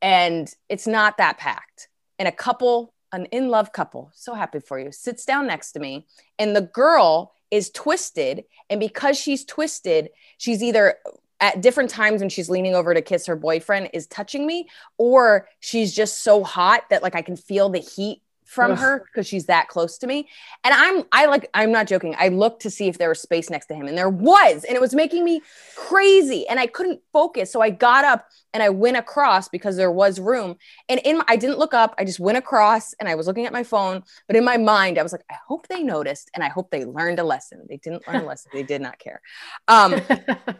[0.00, 1.88] And it's not that packed.
[2.18, 5.80] And a couple, an in love couple, so happy for you, sits down next to
[5.80, 6.06] me.
[6.38, 8.44] And the girl is twisted.
[8.68, 10.96] And because she's twisted, she's either
[11.40, 15.48] at different times when she's leaning over to kiss her boyfriend is touching me or
[15.60, 18.78] she's just so hot that like I can feel the heat from Ugh.
[18.78, 20.26] her because she's that close to me.
[20.64, 22.16] And I'm I like I'm not joking.
[22.18, 24.74] I looked to see if there was space next to him and there was and
[24.74, 25.42] it was making me
[25.76, 27.52] crazy and I couldn't focus.
[27.52, 30.56] So I got up and I went across because there was room.
[30.88, 31.94] And in my, I didn't look up.
[31.98, 34.02] I just went across and I was looking at my phone.
[34.26, 36.86] But in my mind I was like I hope they noticed and I hope they
[36.86, 37.66] learned a lesson.
[37.68, 38.50] They didn't learn a lesson.
[38.54, 39.20] They did not care.
[39.68, 40.00] Um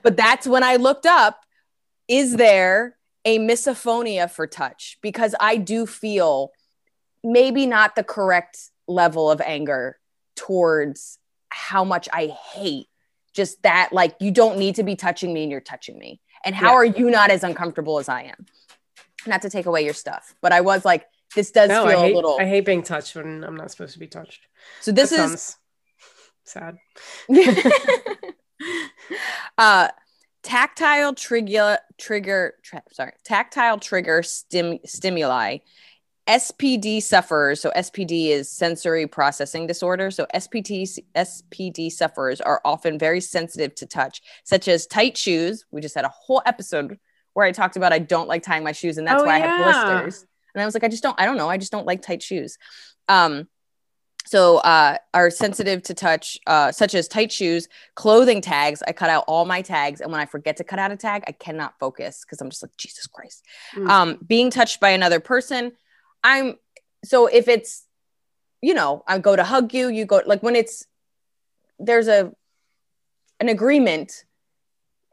[0.03, 1.40] but that's when I looked up
[2.07, 4.98] is there a misophonia for touch?
[5.01, 6.53] Because I do feel
[7.33, 9.99] maybe not the correct level of anger
[10.37, 11.19] towards
[11.51, 12.87] how much I hate
[13.35, 16.21] just that, like, you don't need to be touching me and you're touching me.
[16.45, 16.75] And how Yeah.
[16.75, 18.47] are you not as uncomfortable as I am?
[19.27, 22.12] Not to take away your stuff, but I was like, this does no, feel hate,
[22.12, 22.38] a little.
[22.41, 24.47] I hate being touched when I'm not supposed to be touched.
[24.81, 25.57] so this That is
[26.45, 26.79] sad.
[29.59, 29.88] uh
[30.43, 35.59] tactile trigger trigger tra- sorry tactile trigger stim- stimuli
[36.29, 40.87] spd sufferers so spd is sensory processing disorder so spd
[41.17, 46.05] spd sufferers are often very sensitive to touch such as tight shoes we just had
[46.05, 46.99] a whole episode
[47.33, 49.38] where i talked about i don't like tying my shoes and that's Oh, why i
[49.38, 51.87] have blisters and i was like i just don't i don't know i just don't
[51.87, 52.59] like tight shoes
[53.09, 53.49] um
[54.29, 58.83] so uh, are sensitive to touch, uh, such as tight shoes, clothing tags.
[58.87, 61.25] I cut out all my tags, and when I forget to cut out a tag,
[61.27, 63.43] I cannot focus because I'm just like Jesus Christ.
[63.75, 63.88] Mm.
[63.88, 65.73] Um, being touched by another person,
[66.25, 66.57] I'm
[67.05, 67.85] so if it's,
[68.61, 70.87] you know, I go to hug you, you go like when it's
[71.79, 72.33] there's a
[73.41, 74.25] an agreement,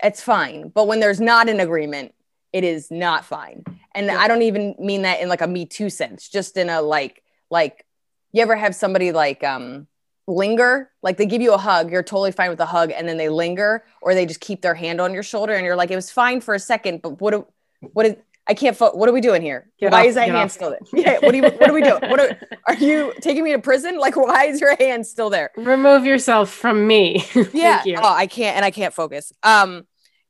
[0.04, 0.70] it's fine.
[0.70, 2.14] But when there's not an agreement,
[2.52, 3.64] it is not fine.
[3.94, 4.20] And Yeah.
[4.20, 7.24] I don't even mean that in like a Me Too sense, just in a like
[7.50, 7.86] like
[8.32, 9.88] you ever have somebody like um
[10.28, 13.16] linger like they give you a hug you're totally fine with the hug and then
[13.16, 15.96] they linger or they just keep their hand on your shoulder and you're like it
[15.96, 17.46] was fine for a second but what do,
[17.94, 18.16] what is
[18.48, 19.70] I can't fo- what are we doing here?
[19.80, 20.52] Get why off- is that hand off.
[20.52, 20.80] still there?
[20.94, 22.02] Yeah what are you what are we doing?
[22.10, 23.98] What are, are you taking me to prison?
[23.98, 25.52] Like why is your hand still there?
[25.58, 27.26] Remove yourself from me.
[27.54, 27.78] yeah.
[27.78, 27.96] Thank you.
[27.98, 29.32] oh i can't and i can't focus.
[29.44, 29.84] Um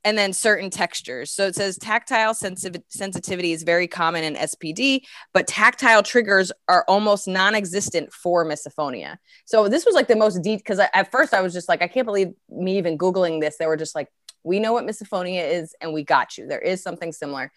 [0.05, 1.31] and then certain textures.
[1.31, 5.01] So it says tactile sensitiv- sensitivity is very common in spd
[5.33, 9.17] but tactile triggers are almost non-existent for misophonia.
[9.45, 11.87] So this was like the most deep because at first i was just like i
[11.87, 13.57] can't believe me even googling this.
[13.57, 14.07] They were just like
[14.43, 16.47] we know what misophonia is and we got you.
[16.47, 17.51] There is something similar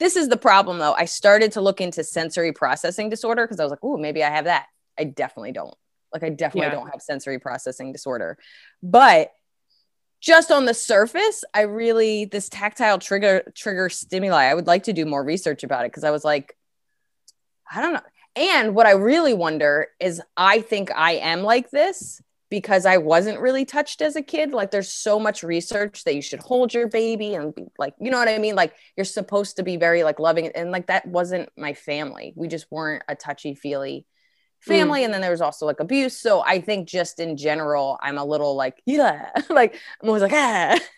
[0.00, 0.94] this is the problem though.
[0.94, 4.30] I started to look into sensory processing disorder because i was like oh maybe i
[4.30, 4.66] have that.
[4.98, 5.74] I definitely don't.
[6.12, 6.74] Like i definitely Yeah.
[6.74, 8.36] don't have sensory processing disorder.
[8.82, 9.30] But
[10.20, 14.92] just on the surface i really this tactile trigger trigger stimuli i would like to
[14.92, 16.54] do more research about it because i was like
[17.72, 18.00] i don't know.
[18.36, 23.40] And what i really wonder is i think i am like this because i wasn't
[23.40, 26.88] really touched as a kid like there's so much research that you should hold your
[26.88, 28.54] baby and be like you know what i mean?
[28.54, 32.32] Like you're supposed to be very like loving and like that wasn't my family.
[32.36, 34.06] We just weren't a touchy feely
[34.60, 36.16] family and then there was also like abuse.
[36.18, 40.32] So i think just in general i'm a little like yeah like i'm always like
[40.34, 40.78] ah.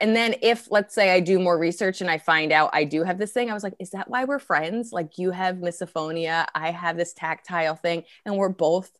[0.00, 3.04] And then if let's say i do more research and i find out i do
[3.04, 4.92] have this thing i was like is that why we're friends?
[4.92, 8.90] Like you have misophonia i have this tactile thing and we're both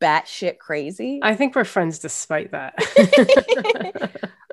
[0.00, 2.74] batshit crazy I think we're friends despite that.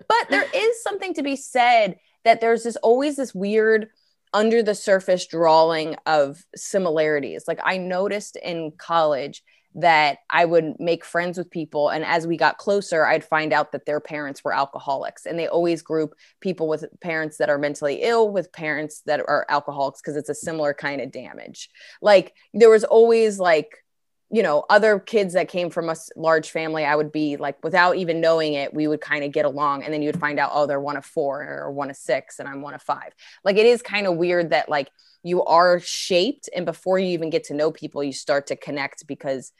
[0.07, 3.89] but there is something to be said that there's this always this weird
[4.33, 7.45] under the surface drawing of similarities.
[7.47, 9.43] Like I noticed in college
[9.75, 13.73] that I would make friends with people and as we got closer I'd find out
[13.73, 17.99] that their parents were alcoholics and they always group people with parents that are mentally
[18.01, 21.69] ill with parents that are alcoholics because it's a similar kind of damage.
[22.01, 23.84] Like there was always like
[24.31, 27.95] you know other kids that came from a large family i would be like without
[27.95, 30.49] even knowing it we would kind of get along and then you would find out
[30.53, 33.13] oh they're one of four or one of six and i'm one of five.
[33.43, 34.89] Like it is kind of weird that like
[35.23, 39.07] you are shaped and before you even get to know people you start to connect
[39.07, 39.51] because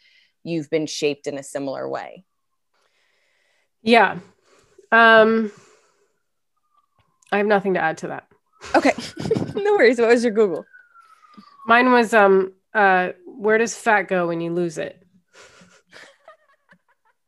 [0.44, 2.24] you've been shaped in a similar way.
[3.82, 4.20] Yeah.
[4.92, 5.52] Um
[7.32, 8.28] I have nothing to add to that.
[8.76, 8.94] okay.
[9.56, 10.00] No worries.
[10.00, 10.66] What was your google?
[11.66, 15.02] Mine was um uh where does fat go when you lose it?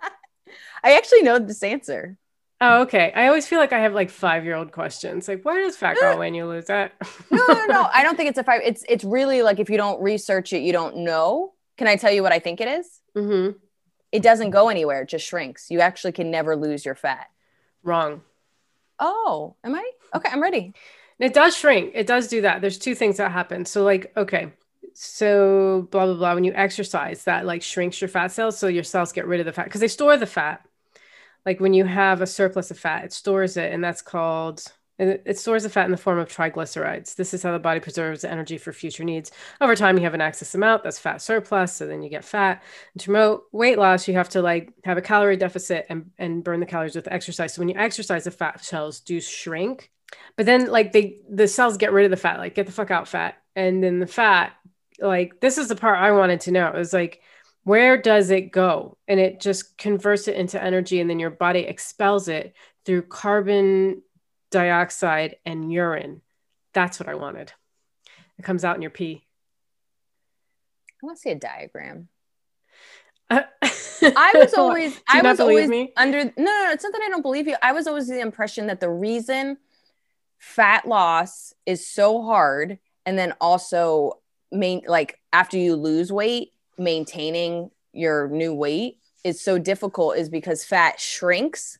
[0.83, 2.17] i actually know this answer
[2.59, 3.11] Oh, okay.
[3.15, 5.27] I always feel like I have like five year old questions.
[5.27, 6.91] Like, where does fat go when you lose it?
[7.29, 9.77] no no no i don't think it's a five it's it's really like if you
[9.77, 12.99] don't research it you don't know Can I tell you what I think it is?
[13.15, 13.57] Mm-hmm.
[14.11, 15.69] It doesn't go anywhere, it just shrinks.
[15.69, 17.27] You actually can never lose your fat.
[17.83, 18.21] Wrong.
[18.97, 19.91] Oh, am I?
[20.15, 20.73] Okay, I'm ready.
[21.19, 21.91] It does shrink.
[21.93, 22.61] It does do that.
[22.61, 23.65] There's two things that happen.
[23.65, 24.53] So, like, okay,
[24.99, 26.33] so blah blah blah.
[26.33, 29.45] When you exercise, that like shrinks your fat cells, so your cells get rid of
[29.45, 30.65] the fat because they store the fat.
[31.45, 34.63] Like when you have a surplus of fat, it stores it, and that's called
[34.97, 37.15] it, it stores the fat in the form of triglycerides.
[37.15, 39.31] This is how the body preserves energy for future needs.
[39.61, 42.63] Over time, you have an excess amount that's fat surplus, so then you get fat.
[42.95, 46.43] And to promote weight loss, you have to like have a calorie deficit and, and
[46.43, 47.53] burn the calories with exercise.
[47.53, 49.91] So when you exercise, the fat cells do shrink.
[50.37, 52.89] But then like they the cells get rid of the fat, like get the fuck
[52.89, 53.35] out fat.
[53.55, 54.53] And then the fat,
[54.99, 56.67] like this is the part I wanted to know.
[56.67, 57.21] It was like
[57.63, 58.97] where does it go?
[59.09, 62.53] And it just converts it into energy, and then your body expels it
[62.85, 64.01] through carbon
[64.51, 66.21] dioxide and urine.
[66.73, 67.51] That's what I wanted.
[68.39, 69.25] It comes out in your pee.
[71.03, 72.07] I want to see a diagram.
[73.29, 75.91] I was always I was always me?
[75.97, 77.57] under no, no, it's not that I don't believe you.
[77.61, 79.57] I was always the impression that the reason
[80.37, 87.71] fat loss is so hard and then also main like after you lose weight, maintaining
[87.93, 91.79] your new weight is so difficult is because fat shrinks.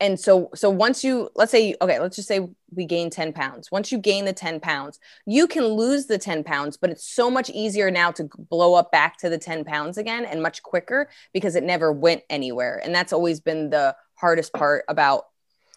[0.00, 3.70] And so so once you let's say okay let's just say we gain 10 pounds.
[3.70, 7.30] Once you gain the 10 pounds you can lose the 10 pounds but it's so
[7.30, 11.08] much easier now to blow up back to the 10 pounds again and much quicker
[11.32, 12.80] because it never went anywhere.
[12.82, 15.26] And that's always been the hardest part about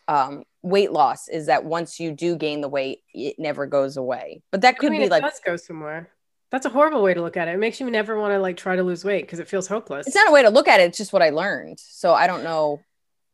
[0.08, 4.42] um, weight loss is that once you do gain the weight it never goes away.
[4.52, 6.10] But that could I mean, be like let's go somewhere
[6.52, 7.56] that's a horrible way to look at it.
[7.56, 10.08] It makes you never want to like try to lose weight because it feels hopeless.
[10.08, 10.84] It's not a way to look at it.
[10.84, 11.80] It's just what I learned.
[11.80, 12.82] So I don't know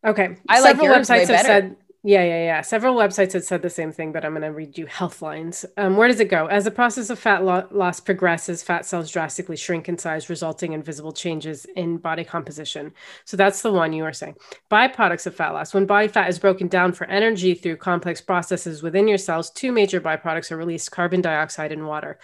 [0.06, 0.36] Okay.
[0.50, 2.62] I Several like websites have said yeah, yeah, yeah.
[2.62, 5.65] Several websites have said the same thing, but I'm going to read you Healthlines.
[5.78, 6.47] Um, where does it go?
[6.47, 10.74] As the process of fat lo- loss progresses, fat cells drastically shrink in size, resulting
[10.74, 12.93] in visible changes in body composition.
[13.26, 14.38] So that's the one you were saying.
[14.71, 15.76] Byproducts of fat loss.
[15.76, 19.71] When body fat is broken down for energy through complex processes within your cells, two
[19.71, 22.17] major byproducts are released carbon dioxide and water.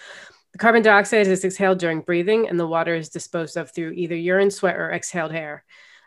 [0.54, 4.16] The carbon dioxide is exhaled during breathing, and the water is disposed of through either
[4.16, 5.64] urine, sweat, or exhaled air.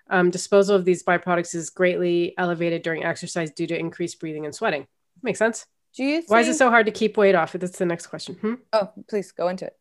[0.09, 4.55] Um, disposal of these byproducts is greatly elevated during exercise due to increased breathing and
[4.55, 4.87] sweating.
[5.22, 5.66] Makes sense.
[5.94, 6.18] Do you?
[6.18, 6.31] Think...
[6.31, 7.53] Why is it so hard to keep weight off?
[7.53, 8.35] That's the next question.
[8.37, 8.55] Hmm?
[8.72, 9.76] Oh, please go into it.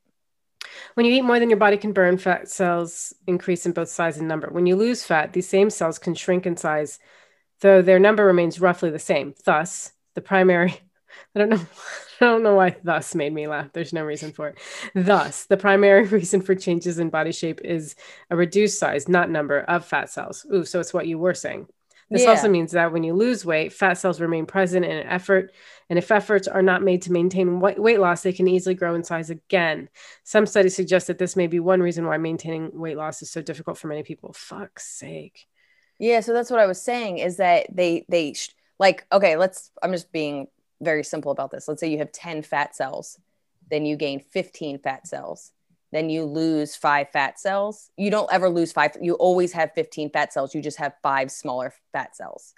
[0.93, 4.17] When you eat more than your body can burn, fat cells increase in both size
[4.17, 4.49] and number.
[4.49, 6.99] When you lose fat, these same cells can shrink in size,
[7.61, 9.33] though their number remains roughly the same.
[9.45, 10.79] Thus, the primary
[11.35, 11.61] I don't know.
[12.21, 13.71] I don't know why thus made me laugh.
[13.71, 14.57] There's no reason for it.
[14.93, 17.95] Thus, the primary reason for changes in body shape is
[18.29, 20.45] a reduced size, not number of fat cells.
[20.53, 21.67] Ooh, so it's what you were saying.
[22.11, 22.29] This yeah.
[22.29, 25.53] also means that when you lose weight, fat cells remain present in an effort.
[25.89, 29.03] And if efforts are not made to maintain weight loss, they can easily grow in
[29.03, 29.89] size again.
[30.23, 33.41] Some studies suggest that this may be one reason why maintaining weight loss is so
[33.41, 34.33] difficult for many people.
[34.33, 35.47] Fuck's sake.
[35.99, 39.69] Yeah, so that's what I was saying is that they they sh- like okay, let's
[39.83, 40.47] I'm just being
[40.81, 41.67] very simple about this.
[41.67, 43.19] Let's say you have 10 fat cells,
[43.69, 45.51] then you gain 15 fat cells,
[45.91, 47.89] then you lose five fat cells.
[47.97, 50.53] You don't ever lose five, you always have 15 fat cells.
[50.53, 52.53] You just have five smaller fat cells.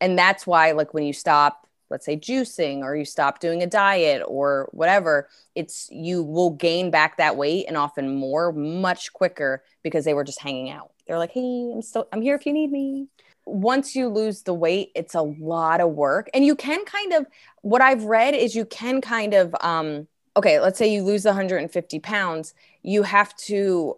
[0.00, 3.66] And that's why, like, when you stop, let's say juicing or you stop doing a
[3.66, 9.62] diet or whatever, it's you will gain back that weight and often more much quicker
[9.82, 10.92] because they were just hanging out.
[11.06, 13.08] They're like, hey, I'm still, I'm here if you need me
[13.48, 16.28] once you lose the weight, it's a lot of work.
[16.34, 17.26] And you can kind of,
[17.62, 20.06] what I've read is you can kind of, um,
[20.36, 23.96] okay, let's say you lose 150 pounds, you have to,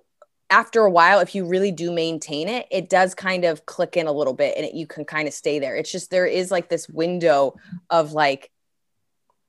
[0.49, 4.07] after a while, if you really do maintain it, it does kind of click in
[4.07, 5.77] a little bit and it, you can kind of stay there.
[5.77, 7.57] It's just there is like this window
[7.91, 8.51] of like,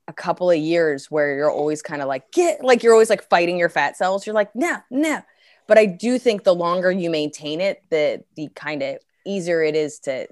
[0.08, 3.22] a couple of years where you're always kind of like get like you're always like
[3.28, 5.22] fighting your fat cells you're like no no
[5.68, 9.76] but i do think the longer you maintain it the the kind of easier it
[9.76, 10.26] is to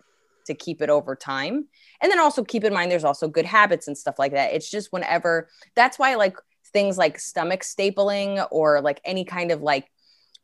[0.46, 1.66] to keep it over time.
[2.02, 4.52] And then also keep in mind there's also good habits and stuff like that.
[4.52, 6.36] It's just whenever that's why like
[6.72, 9.90] things like stomach stapling or like any kind of like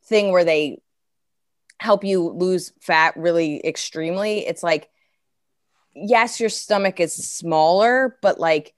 [0.04, 0.80] thing where they
[1.78, 4.46] help you lose fat really extremely.
[4.46, 4.88] It's like
[5.96, 8.74] yes your stomach is smaller but like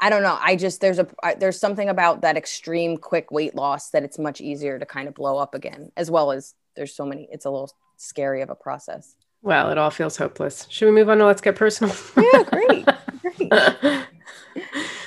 [0.00, 0.38] i don't know.
[0.40, 1.06] I just there's a
[1.38, 5.14] there's something about that extreme quick weight loss that it's much easier to kind of
[5.14, 8.54] blow up again as well as there's so many it's a little scary of a
[8.54, 9.14] process.
[9.42, 10.66] Well, it all feels hopeless.
[10.70, 11.94] Should we move on to let's get personal?
[12.16, 12.86] yeah, great.
[13.22, 14.06] great.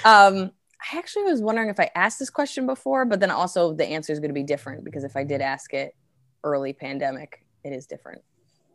[0.05, 0.51] Um,
[0.91, 4.13] I actually was wondering if I asked this question before, but then also the answer
[4.13, 5.95] is going to be different because if I did ask it
[6.43, 8.21] early pandemic, it is different.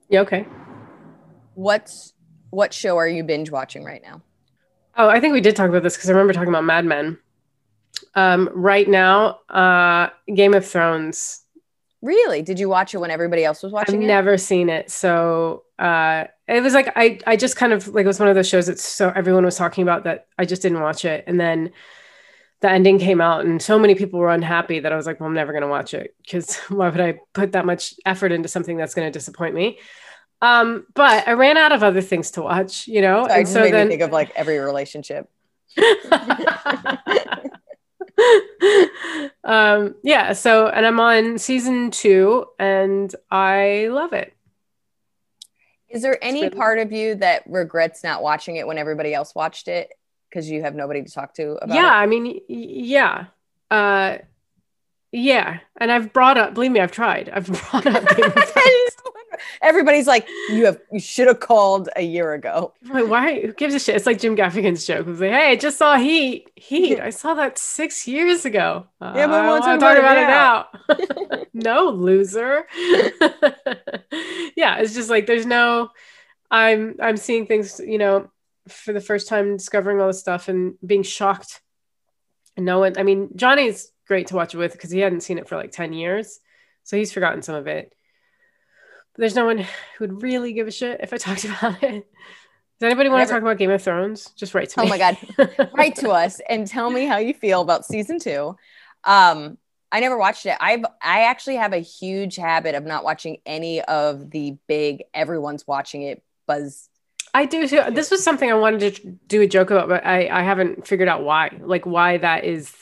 [0.09, 0.46] Yeah, okay.
[1.55, 2.12] What's
[2.50, 4.22] what show are you binge watching right now?
[4.96, 7.18] Oh, I think we did talk about this because I remember talking about Mad Men.
[8.14, 11.43] Um, right now, uh, Game of Thrones.
[12.04, 12.42] Really?
[12.42, 13.98] Did you watch it when everybody else was watching it?
[13.98, 14.06] I've it?
[14.08, 18.06] never seen it, so uh, it was like I I just kind of like it
[18.06, 20.80] was one of those shows that so everyone was talking about that I just didn't
[20.80, 21.72] watch it, and then
[22.60, 25.28] the ending came out and so many people were unhappy that I was like, well,
[25.28, 28.48] I'm never going to watch it because why would I put that much effort into
[28.48, 29.78] something that's going to disappoint me?
[30.42, 33.24] Um, but I ran out of other things to watch, you know.
[33.24, 35.28] Sorry, and just so made then, me think of like every relationship.
[39.44, 40.33] um, yeah.
[40.33, 44.35] So, and I'm on season two, and I love it.
[45.88, 49.35] Is there any really- part of you that regrets not watching it when everybody else
[49.35, 49.90] watched it
[50.29, 52.03] because you have nobody to talk to about yeah, it?
[52.03, 53.27] I mean, yeah,
[53.70, 54.18] uh,
[55.12, 55.61] yeah.
[55.77, 56.55] And I've brought up.
[56.55, 57.29] Believe me, I've tried.
[57.29, 58.16] I've brought up.
[58.16, 58.93] Game of Thrones.
[59.62, 62.75] Everybody's like, you have you should have called a year ago.
[62.83, 63.40] Like, why?
[63.40, 63.97] Who gives a shit?
[63.97, 65.07] It's like Jim Gaffigan's joke.
[65.07, 66.51] It was like, hey, I just saw Heat.
[66.57, 67.01] Heat.
[67.01, 68.87] I saw that six years ago.
[69.01, 71.44] Yeah, but I we wanna wanna talk about about it now.
[71.55, 72.66] no, loser.
[74.57, 75.90] yeah, it's just like there's no.
[76.51, 78.31] I'm I'm seeing things, you know,
[78.68, 81.61] for the first time, discovering all this stuff and being shocked.
[82.57, 82.99] And no one.
[82.99, 85.73] I mean, Johnny's great to watch it with because he hadn't seen it for like
[85.73, 86.38] ten years,
[86.83, 87.93] so he's forgotten some of it.
[89.14, 89.66] But there's no one who
[90.00, 92.07] would really give a shit if I talked about it.
[92.81, 94.31] Does anybody want Never- to talk about Game of Thrones?
[94.37, 94.88] Just write to Oh me.
[94.88, 95.70] Oh my God.
[95.74, 98.57] Write to us and tell me how you feel about season two.
[99.05, 99.59] Um,
[99.92, 100.57] I never watched it.
[100.61, 105.66] I've I actually have a huge habit of not watching any of the big everyone's
[105.68, 106.88] watching it buzz.
[107.33, 107.81] I do too.
[107.92, 111.09] This was something I wanted to do a joke about, but I, I haven't figured
[111.09, 111.57] out why.
[111.61, 112.74] Like why that is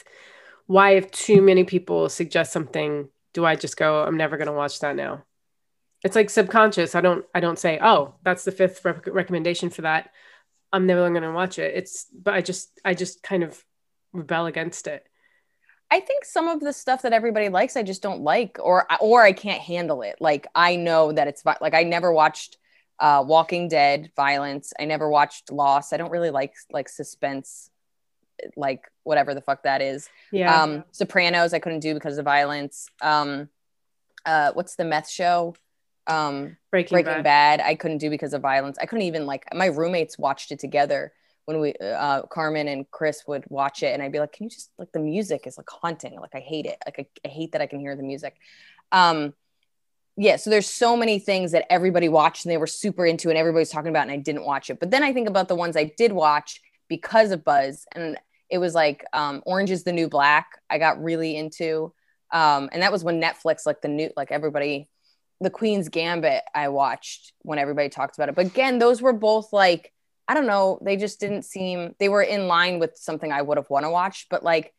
[0.67, 4.81] why if too many people suggest something, do I just go, I'm never gonna watch
[4.81, 5.23] that now?
[6.05, 6.95] It's like subconscious.
[6.95, 10.11] I don't I don't say, oh, that's the fifth rec- recommendation for that.
[10.73, 11.75] I'm never gonna watch it.
[11.77, 13.63] It's but I just I just kind of
[14.13, 15.07] rebel against it.
[15.91, 19.23] I think some of the stuff that everybody likes, I just don't like, or or
[19.23, 20.17] I can't handle it.
[20.21, 22.57] Like I know that it's like I never watched
[22.99, 24.73] uh, Walking Dead violence.
[24.81, 25.93] I never watched Lost.
[25.93, 27.69] I don't really like like suspense,
[28.57, 30.09] like whatever the fuck that is.
[30.31, 30.63] Yeah.
[30.63, 32.89] Um, Sopranos, I couldn't do because of violence.
[33.03, 33.51] Um,
[34.25, 35.55] uh, what's the meth show?
[36.07, 37.59] Um, Breaking, Breaking Bad.
[37.59, 37.61] Bad.
[37.61, 38.79] I couldn't do because of violence.
[38.81, 41.13] I couldn't even like my roommates watched it together
[41.45, 44.51] when we uh Carmen and Chris would watch it and I'd be like, "Can you
[44.51, 46.19] just like the music is like haunting.
[46.19, 46.79] Like I hate it.
[46.87, 48.37] Like I, I hate that I can hear the music."
[48.91, 49.35] Um
[50.17, 53.39] yeah, so there's so many things that everybody watched and they were super into and
[53.39, 54.79] everybody's talking about and I didn't watch it.
[54.79, 58.19] But then I think about the ones I did watch because of Buzz and
[58.51, 60.61] it was like um Orange is the New Black.
[60.69, 61.93] I got really into
[62.31, 64.89] um and that was when Netflix like the new like everybody
[65.43, 68.35] the Queen's Gambit I watched when everybody talked about it.
[68.35, 69.93] But again, those were both like,
[70.29, 73.59] I don't know, they just didn't seem they were in line with something I would
[73.59, 74.27] have want to watch.
[74.31, 74.73] But like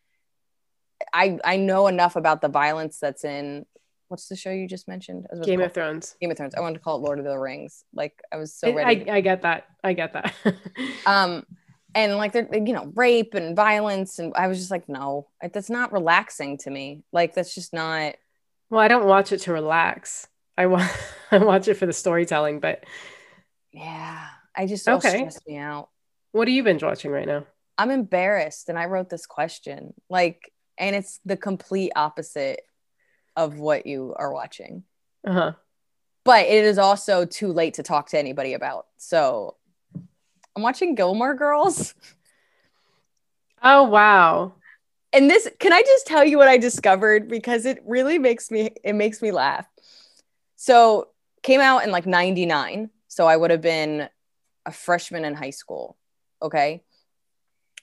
[1.14, 3.66] I I know enough about the violence that's in
[4.08, 5.28] what's the show you just mentioned?
[5.44, 6.16] Game of Thrones.
[6.22, 6.56] Game of Thrones.
[6.56, 7.84] I wanted to call it Lord of the Rings.
[7.94, 9.10] Like I was so ready.
[9.10, 9.66] I, I get that.
[9.84, 10.34] I get that.
[11.06, 11.46] um
[11.94, 15.70] and like they're you know rape and violence and I was just like no that's
[15.70, 18.16] not relaxing to me like that's just not
[18.74, 20.28] well, I don't watch it to relax.
[20.58, 20.88] I wa-
[21.32, 22.84] I watch it for the storytelling, but
[23.72, 25.18] yeah I just Okay.
[25.18, 25.90] stress me out
[26.34, 27.46] what are you binge watching right now?
[27.78, 29.94] I'm embarrassed and I wrote this question.
[30.10, 32.62] Like, and it's the complete opposite
[33.36, 34.84] of what you are watching.
[35.26, 35.54] Uh-huh.
[36.26, 38.88] But it is also too late to talk to anybody about.
[38.98, 39.58] So
[40.56, 41.94] I'm watching Gilmore Girls.
[43.66, 44.56] Oh wow.
[45.14, 48.72] And this can I just tell you what I discovered because it really makes me
[48.84, 49.66] it makes me laugh.
[50.64, 51.10] So
[51.42, 52.90] came out in like 99.
[53.10, 54.08] So I would have been
[54.66, 55.98] a freshman in high school.
[56.42, 56.84] Okay.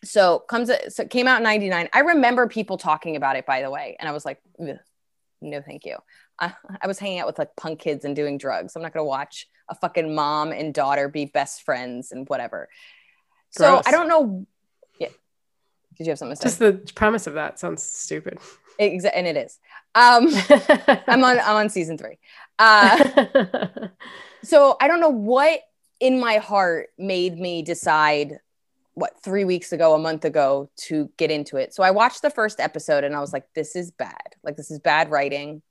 [0.02, 1.90] So comes so it came out in 99.
[1.92, 3.98] I remember people talking about it by the way.
[4.00, 5.98] And I was like, no, thank you.
[6.38, 8.74] I, I was hanging out with like punk kids and doing drugs.
[8.74, 12.70] I'm not gonna watch a fucking mom and daughter be best friends and whatever.
[13.50, 14.46] So I don't know.
[14.98, 15.08] Yeah.
[15.98, 16.46] Did you have something to say?
[16.46, 18.38] Just the premise of that sounds stupid.
[18.80, 19.58] Exa- and it is.
[19.94, 20.28] Um,
[21.06, 21.40] I'm on.
[21.40, 22.18] I'm on season three.
[22.58, 23.88] Uh,
[24.42, 25.60] so I don't know what
[25.98, 28.38] in my heart made me decide
[28.94, 31.74] what three weeks ago, a month ago, to get into it.
[31.74, 34.36] So I watched the first episode and I was like, "This is bad.
[34.42, 35.62] Like this is bad writing,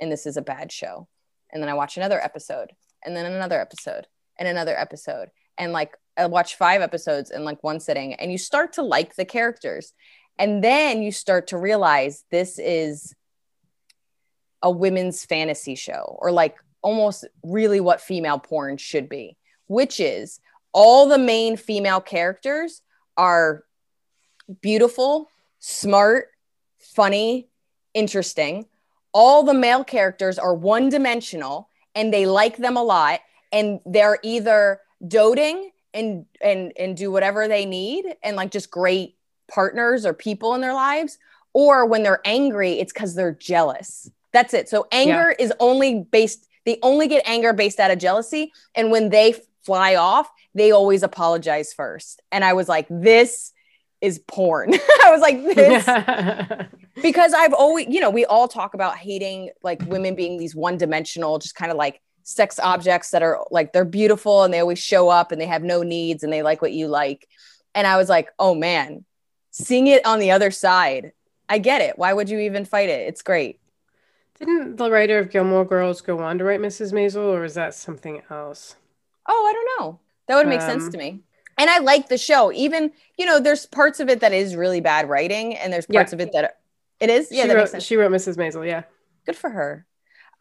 [0.00, 1.08] and this is a bad show."
[1.52, 2.72] And then I watched another episode,
[3.04, 4.06] and then another episode,
[4.38, 8.38] and another episode, and like I watched five episodes in like one sitting, and you
[8.38, 9.92] start to like the characters,
[10.38, 13.14] and then you start to realize this is
[14.62, 19.36] a women's fantasy show or like almost really what female porn should be,
[19.66, 20.40] which is
[20.72, 22.82] all the main female characters
[23.16, 23.64] are
[24.60, 25.28] beautiful,
[25.58, 26.28] smart,
[26.78, 27.48] funny,
[27.94, 28.66] interesting.
[29.12, 33.20] All the male characters are one dimensional and they like them a lot
[33.52, 39.16] and they're either doting and and and do whatever they need and like just great
[39.50, 41.18] partners or people in their lives
[41.54, 44.10] or when they're angry it's cuz they're jealous.
[44.32, 44.68] That's it.
[44.68, 45.44] So anger yeah.
[45.44, 49.96] is only based they only get anger based out of jealousy and when they fly
[49.96, 52.20] off, they always apologize first.
[52.30, 53.52] And I was like this
[54.00, 54.74] is porn.
[55.04, 55.84] I was like this
[57.02, 60.76] because I've always, you know, we all talk about hating like women being these one
[60.76, 64.78] dimensional, just kind of like sex objects that are like they're beautiful and they always
[64.78, 67.26] show up and they have no needs and they like what you like.
[67.74, 69.04] And I was like, oh man,
[69.50, 71.12] seeing it on the other side,
[71.48, 71.98] I get it.
[71.98, 73.08] Why would you even fight it?
[73.08, 73.60] It's great.
[74.38, 76.92] Didn't the writer of Gilmore Girls go on to write Mrs.
[76.92, 78.76] Maisel, or is that something else?
[79.26, 80.00] Oh, I don't know.
[80.26, 81.22] That would make um, sense to me
[81.58, 82.52] and I like the show.
[82.52, 86.12] Even you know, there's parts of it that is really bad writing, and there's parts
[86.12, 86.16] yeah.
[86.16, 86.58] of it that
[87.00, 87.28] it is.
[87.30, 88.36] Yeah, she wrote, she wrote Mrs.
[88.36, 88.66] Maisel.
[88.66, 88.84] Yeah,
[89.26, 89.84] good for her.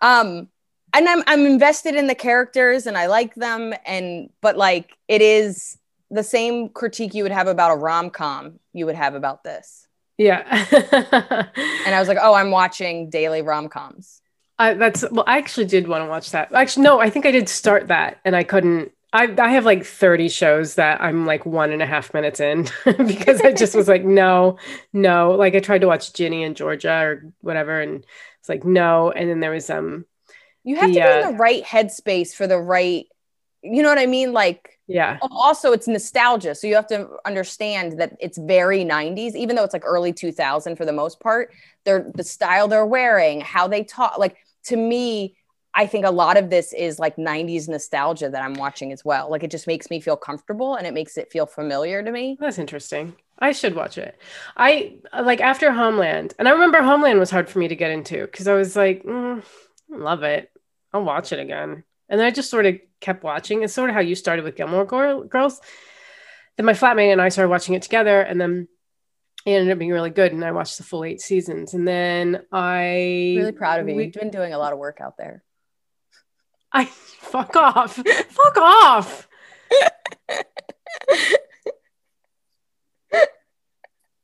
[0.02, 0.48] Um,
[0.94, 5.22] and I'm I'm invested in the characters, and I like them, and but like it
[5.22, 5.78] is
[6.10, 9.87] the same critique you would have about a rom com you would have about this.
[10.18, 10.44] Yeah,
[11.86, 14.22] and I was like, oh, I'm watching daily rom coms.
[14.60, 16.52] I, that's well, I actually did want to watch that.
[16.52, 19.86] Actually, no, I think I did start that, and I couldn't I, I have like
[19.86, 23.88] 30 shows that I'm like one and a half minutes in because I just was
[23.88, 24.58] like, no,
[24.92, 25.32] no.
[25.32, 28.06] Like I tried to watch Ginny and Georgia or whatever, and
[28.40, 29.12] it's like, no.
[29.12, 30.06] And then there was um
[30.64, 33.06] you have the, to be uh, in the right headspace for the right,
[33.62, 34.34] you know what I mean?
[34.34, 35.18] Like, yeah.
[35.22, 36.56] Also, it's nostalgia.
[36.56, 40.76] So you have to understand that it's very 90s, even though it's like early 2000
[40.78, 41.52] for the most part.
[41.84, 44.18] They're the style they're wearing, how they talk.
[44.18, 45.36] Like to me,
[45.74, 49.30] I think a lot of this is like 90s nostalgia that I'm watching as well.
[49.30, 52.38] Like it just makes me feel comfortable and it makes it feel familiar to me.
[52.40, 53.16] That's interesting.
[53.38, 54.20] I should watch it.
[54.56, 58.22] I like after Homeland, and I remember Homeland was hard for me to get into
[58.22, 59.44] because I was like, mm,
[59.90, 60.50] love it.
[60.92, 61.84] I'll watch it again.
[62.10, 63.64] And then I just sort of kept watching.
[63.64, 65.60] It's sort of how you started with Gilmore Girls.
[66.56, 68.68] Then my flatmate and I started watching it together, and then
[69.46, 70.34] it ended up being really good.
[70.34, 71.74] And I watched the full eight seasons.
[71.74, 73.96] And then I really proud of you.
[73.96, 75.44] We, You've been doing a lot of work out there.
[76.72, 76.86] I
[77.22, 77.96] fuck off.
[77.96, 79.28] fuck off.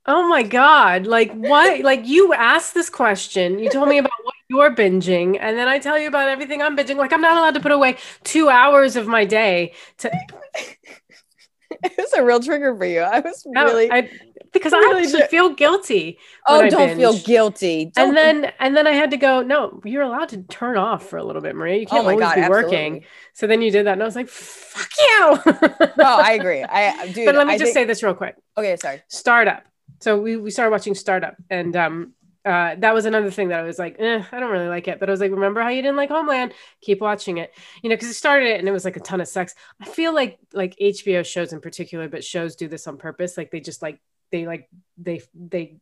[0.06, 1.06] oh my god.
[1.08, 3.60] Like what like you asked this question.
[3.60, 4.12] You told me about
[4.54, 6.98] you're binging and then I tell you about everything I'm binging.
[6.98, 10.12] Like I'm not allowed to put away 2 hours of my day to
[11.84, 13.02] it was a real trigger for you.
[13.02, 14.10] I was really I,
[14.52, 16.20] because I really actually feel guilty.
[16.48, 17.86] Oh, don't feel guilty.
[17.86, 18.10] Don't.
[18.10, 19.42] And then and then I had to go.
[19.42, 21.80] No, you're allowed to turn off for a little bit, Maria.
[21.80, 22.72] You can't oh always God, be absolutely.
[22.72, 23.06] working.
[23.34, 25.54] So then you did that, and I was like, "Fuck you."
[25.98, 26.64] oh, I agree.
[26.64, 27.26] I do.
[27.26, 27.74] But let me I just think...
[27.74, 28.36] say this real quick.
[28.58, 29.02] Okay, sorry.
[29.08, 29.64] Startup.
[30.00, 32.14] So we we started watching Startup, and um,
[32.46, 35.00] uh, that was another thing that I was like, eh, I don't really like it.
[35.00, 36.54] But I was like, remember how you didn't like Homeland?
[36.82, 39.22] Keep watching it, you know, because it started it and it was like a ton
[39.22, 39.56] of sex.
[39.82, 43.38] I feel like like HBO shows in particular, but shows do this on purpose.
[43.38, 44.68] Like they just like they like
[44.98, 45.78] they they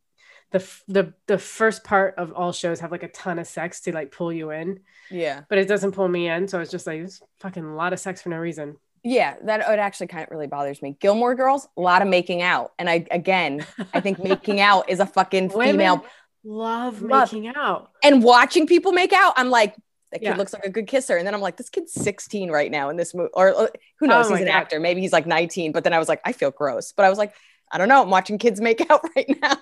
[0.52, 3.92] the the the first part of all shows have like a ton of sex to
[3.92, 4.80] like pull you in.
[5.10, 5.42] Yeah.
[5.48, 7.98] But it doesn't pull me in, so it's just like it's fucking a lot of
[7.98, 8.76] sex for no reason.
[9.04, 10.96] Yeah, that it actually kind of really bothers me.
[11.00, 15.00] Gilmore Girls, a lot of making out, and I again, I think making out is
[15.00, 16.04] a fucking female
[16.44, 19.34] love making out and watching people make out.
[19.36, 19.74] I'm like,
[20.12, 20.36] that kid yeah.
[20.36, 21.16] looks like a good kisser.
[21.16, 23.30] And then I'm like, this kid's 16 right now in this movie.
[23.32, 24.26] Or, or who knows?
[24.26, 24.54] Oh he's an God.
[24.54, 24.78] actor.
[24.78, 25.72] Maybe he's like 19.
[25.72, 26.92] But then I was like, I feel gross.
[26.92, 27.34] But I was like,
[27.70, 28.02] I don't know.
[28.02, 29.56] I'm watching kids make out right now.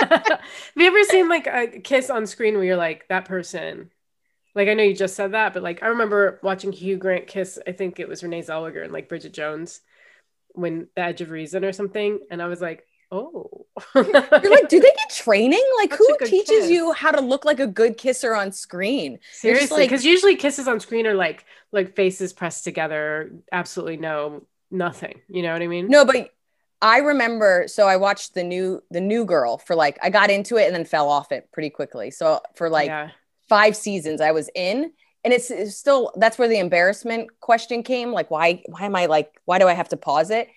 [0.00, 0.40] Have
[0.76, 3.90] you ever seen like a kiss on screen where you're like, that person?
[4.54, 7.58] Like, I know you just said that, but like, I remember watching Hugh Grant kiss,
[7.66, 9.80] I think it was Renee Zellweger and like Bridget Jones
[10.50, 12.20] when The Edge of Reason or something.
[12.30, 13.66] And I was like, oh.
[13.94, 15.62] you're like, do they get training?
[15.78, 16.70] Like, Such who teaches kiss.
[16.70, 19.18] you how to look like a good kisser on screen?
[19.32, 20.10] Seriously, because like...
[20.10, 25.20] usually kisses on screen are like, like faces pressed together, absolutely no, nothing.
[25.28, 25.88] You know what I mean?
[25.88, 26.30] No, but
[26.82, 30.56] I remember so I watched the new the new girl for like I got into
[30.56, 32.10] it and then fell off it pretty quickly.
[32.10, 33.10] So for like yeah.
[33.48, 34.92] 5 seasons I was in
[35.24, 39.06] and it's, it's, still that's where the embarrassment question came like why why am I
[39.06, 40.48] like why do I have to pause it?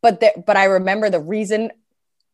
[0.00, 1.72] But the, but I remember the reason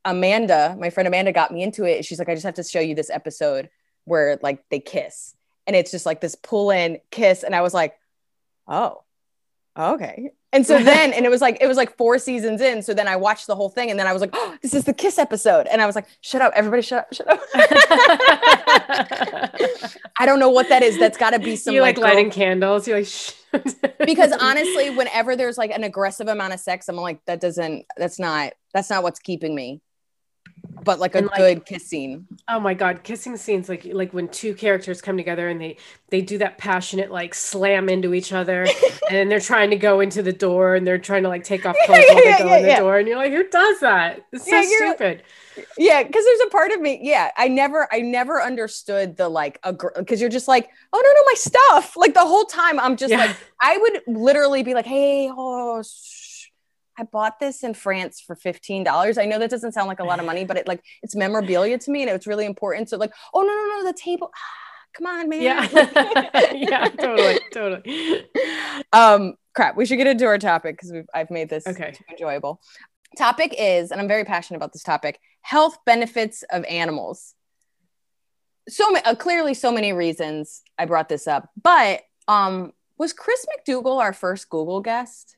[0.04, 2.04] Amanda, my friend Amanda got me into it.
[2.04, 3.70] She's like I just have to show you this episode
[4.04, 5.34] where like they kiss
[5.66, 7.94] and it's just like this pull in kiss and I was like
[8.66, 9.02] oh
[9.78, 12.82] okay and so then, and it was like, it was like four seasons in.
[12.82, 14.84] So then I watched the whole thing and then I was like, oh, this is
[14.84, 15.66] the kiss episode.
[15.68, 17.40] And I was like, shut up, everybody shut up, shut up.
[20.18, 20.98] I don't know what that is.
[20.98, 22.88] That's gotta be some you like, like lighting girl- candles.
[22.88, 23.32] You're like, Shh.
[24.04, 28.18] because honestly, whenever there's like an aggressive amount of sex, I'm like, that doesn't, that's
[28.18, 29.82] not, that's not what's keeping me.
[30.84, 32.26] But like a like- good kiss scene.
[32.48, 35.76] Oh my god, kissing scenes like like when two characters come together and they
[36.10, 38.62] they do that passionate like slam into each other
[39.08, 41.66] and then they're trying to go into the door and they're trying to like take
[41.66, 42.76] off Yeah, clothes while yeah, they go yeah, in the yeah.
[42.76, 44.26] door and you're like, who does that?
[44.32, 45.22] It's so Yeah, stupid.
[45.76, 47.00] Yeah, because there's a part of me.
[47.02, 51.00] Yeah, I never, I never understood the like, a girl because you're just like, oh
[51.02, 51.96] no, no, my stuff.
[51.96, 53.18] Like the whole time, I'm just Yeah.
[53.18, 56.19] like, I would literally be like, hey, oh, shh,
[57.00, 59.16] I bought this in France for fifteen dollars.
[59.18, 61.78] I know that doesn't sound like a lot of money, but it like it's memorabilia
[61.78, 62.88] to me, and it's really important.
[62.90, 64.30] So like, oh no, no, no, the table.
[64.34, 65.42] Ah, come on, man.
[65.42, 66.52] Yeah.
[66.52, 68.26] yeah, totally, totally.
[68.92, 71.90] um crap we should get into our topic because we've i've made this Okay.
[71.90, 72.60] too enjoyable
[73.18, 77.34] topic is and i'm very passionate about this topic health benefits of animals
[78.68, 83.98] so uh, clearly so many reasons i brought this up but um was chris mcdougall
[84.00, 85.36] our first google guest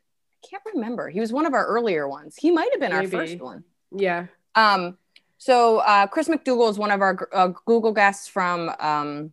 [0.49, 3.17] can't remember he was one of our earlier ones he might have been Maybe.
[3.17, 3.65] our first one
[3.95, 4.27] Yeah.
[4.55, 4.99] um,
[5.39, 9.33] so uh, Chris McDougall is one of our uh, Google guests from um,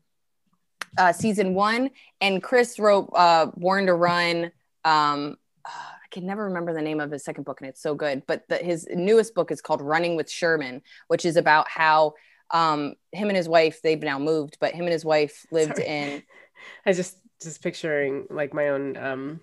[0.98, 4.46] uh, season one, and Chris wrote uh, Born to Run.
[4.84, 7.94] Um, uh, I can never remember the name of his second book, and it's so
[7.94, 8.24] good.
[8.26, 12.16] But the, his newest book is called Running with Sherman, which is about how
[12.50, 15.88] um, him and his wife they've now moved, but him and his wife lived Sorry.
[15.88, 16.24] in.
[16.88, 19.42] I just just picturing like my own um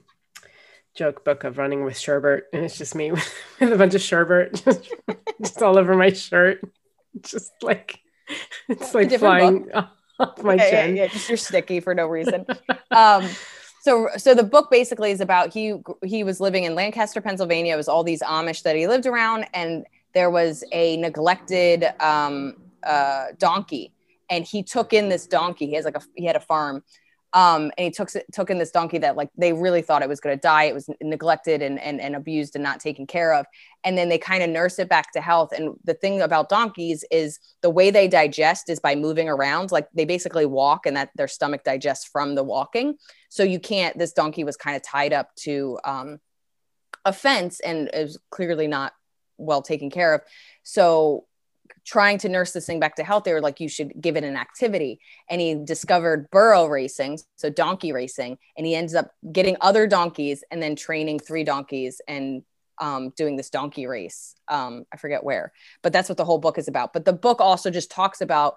[0.97, 4.01] joke book of running with sherbet and it's just me with, with a bunch of
[4.01, 4.93] sherbet just,
[5.43, 6.61] just all over my shirt.
[7.21, 8.01] Just like
[8.69, 9.71] it's like flying
[10.19, 10.97] off my yeah, yeah, chin.
[10.97, 12.45] yeah, just you're sticky for no reason.
[12.91, 13.29] um
[13.83, 15.75] so so the book basically is about he
[16.05, 17.75] he was living in lancaster pennsylvania.
[17.75, 22.57] It was all these amish that he lived around and there was a neglected um
[22.83, 23.93] uh donkey
[24.29, 25.67] and he took in this donkey.
[25.67, 26.83] He has like a he had a farm
[27.37, 30.21] um and he took took in this donkey that like they really thought it was
[30.21, 30.65] going to die.
[30.65, 33.45] It was neglected and, and and abused and not taken care of.
[33.85, 35.53] And then they kind of nurse it back to health.
[35.53, 39.71] And the thing about donkeys is the way they digest is by moving around.
[39.71, 42.97] Like they basically walk and that their stomach digests from the walking.
[43.29, 46.19] So you can't this donkey was kind of tied up to um,
[47.05, 48.95] a fence and is clearly not
[49.37, 50.23] well taken care of.
[50.63, 51.27] So
[51.85, 54.25] trying to nurse this thing back to health they were like you should give it
[54.25, 55.01] an activity.
[55.29, 60.45] And he discovered burro racing so donkey racing and he ends up getting other donkeys
[60.51, 62.43] and then training three donkeys and
[62.79, 65.53] um, doing this donkey race um, i forget where.
[65.83, 66.93] But that's what the whole book is about.
[66.93, 68.57] But the book also just talks about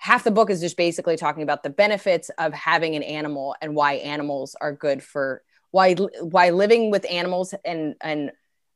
[0.00, 3.74] half the book is just basically talking about the benefits of having an animal and
[3.74, 8.32] why animals are good for why why living with animals and and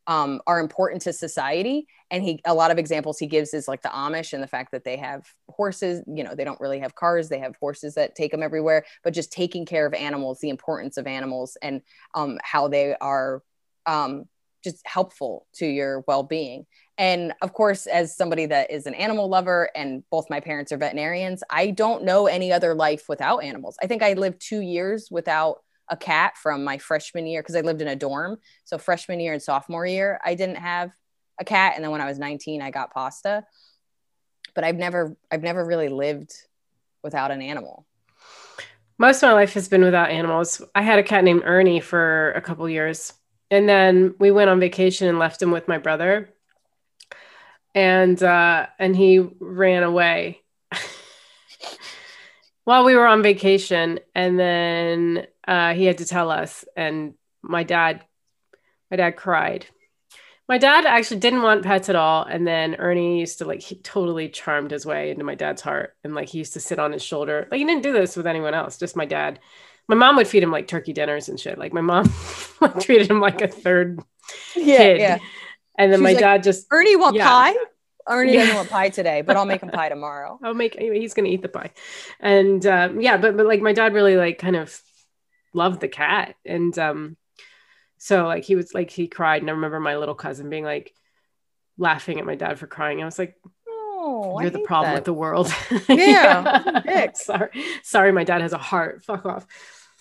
[0.06, 1.86] um, are important to society.
[2.10, 4.72] And he a lot of examples he gives is like the amish and the fact
[4.72, 8.14] that they have horses you know they don't really have cars they have horses that
[8.14, 11.82] take them everywhere but just taking care of animals the importance of animals and
[12.14, 13.42] um, how they are
[13.86, 14.26] um,
[14.62, 16.66] just helpful to your well-being.
[16.96, 20.76] And of course as somebody that is an animal lover and both my parents are
[20.76, 23.76] veterinarians i don't know any other life without animals.
[23.82, 27.60] I think i lived two years without a cat from my freshman year because i
[27.60, 28.38] lived in a dorm.
[28.64, 30.90] So freshman year and sophomore year i didn't have
[31.40, 31.74] a cat.
[31.74, 33.44] And then when i was 19 i got pasta.
[34.54, 36.32] But i've never i've never really lived
[37.02, 37.86] without an animal.
[38.98, 40.62] Most of my life has been without animals.
[40.74, 43.12] I had a cat named ernie for a couple years.
[43.50, 46.30] And then we went on vacation and left him with my brother.
[47.74, 50.43] And uh and he ran away
[52.64, 57.62] while we were on vacation and then uh he had to tell us and my
[57.62, 58.04] dad
[58.90, 59.66] my dad cried.
[60.46, 63.76] My dad actually didn't want pets at all and then ernie used to like he
[63.76, 66.92] totally charmed his way into my dad's heart and like he used to sit on
[66.92, 67.48] his shoulder.
[67.50, 69.40] Like he didn't do this with anyone else just my dad.
[69.88, 71.58] My mom would feed him like turkey dinners and shit.
[71.58, 72.12] Like my mom
[72.80, 74.00] treated him like a third
[74.56, 75.20] yeah kid.
[75.78, 77.28] and then She's my like, dad just ernie want Yeah.
[77.28, 77.54] pie
[78.08, 78.40] ernie Yeah.
[78.40, 81.28] doesn't want pie today but i'll make him pie tomorrow I'll make anyway, he's gonna
[81.28, 81.70] eat the pie.
[82.20, 84.78] And um, yeah, but but like my dad really like kind of
[85.54, 86.34] loved the cat.
[86.44, 87.16] And um
[87.98, 90.92] so like he was like he cried and I remember my little cousin being like
[91.78, 93.00] laughing at my dad for crying.
[93.00, 93.36] I was like,
[93.68, 95.52] oh You're the problem with the world.
[95.88, 97.16] Yeah, dick.
[97.30, 97.50] sorry.
[97.82, 99.04] Sorry, my dad has a heart.
[99.04, 99.46] Fuck off.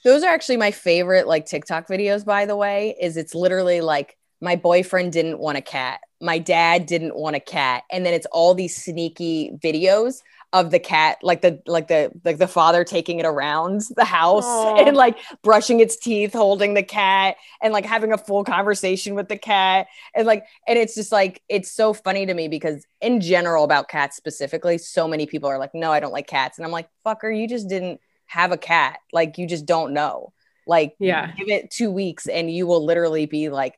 [0.03, 4.17] Those are actually my favorite like TikTok videos, by the way, is it's literally like
[4.41, 6.01] my boyfriend didn't want a cat.
[6.23, 7.83] My dad didn't want a cat.
[7.91, 10.21] And then it's all these sneaky videos
[10.53, 14.45] of the cat, like the like the like the father taking it around the house
[14.45, 14.85] Aw.
[14.85, 19.29] and like brushing its teeth, holding the cat, and like having a full conversation with
[19.29, 19.87] the cat.
[20.15, 23.89] And like, and it's just like it's so funny to me because in general about
[23.89, 26.57] cats specifically, so many people are like, no, I don't like cats.
[26.59, 28.99] And I'm like, fucker, you just didn't have a cat.
[29.11, 30.33] Like you just don't know.
[30.67, 31.31] Like, Yeah.
[31.35, 33.77] give it two weeks and you will literally be like,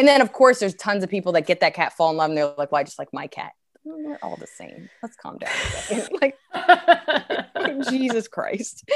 [0.00, 2.30] and then of course there's tons of people that get that cat fall in love
[2.30, 3.52] and they're like, well, I just like my cat.
[3.84, 4.88] they're all the same.
[5.02, 5.50] Let's calm down.
[6.22, 6.38] Like,
[7.90, 8.88] Jesus Christ.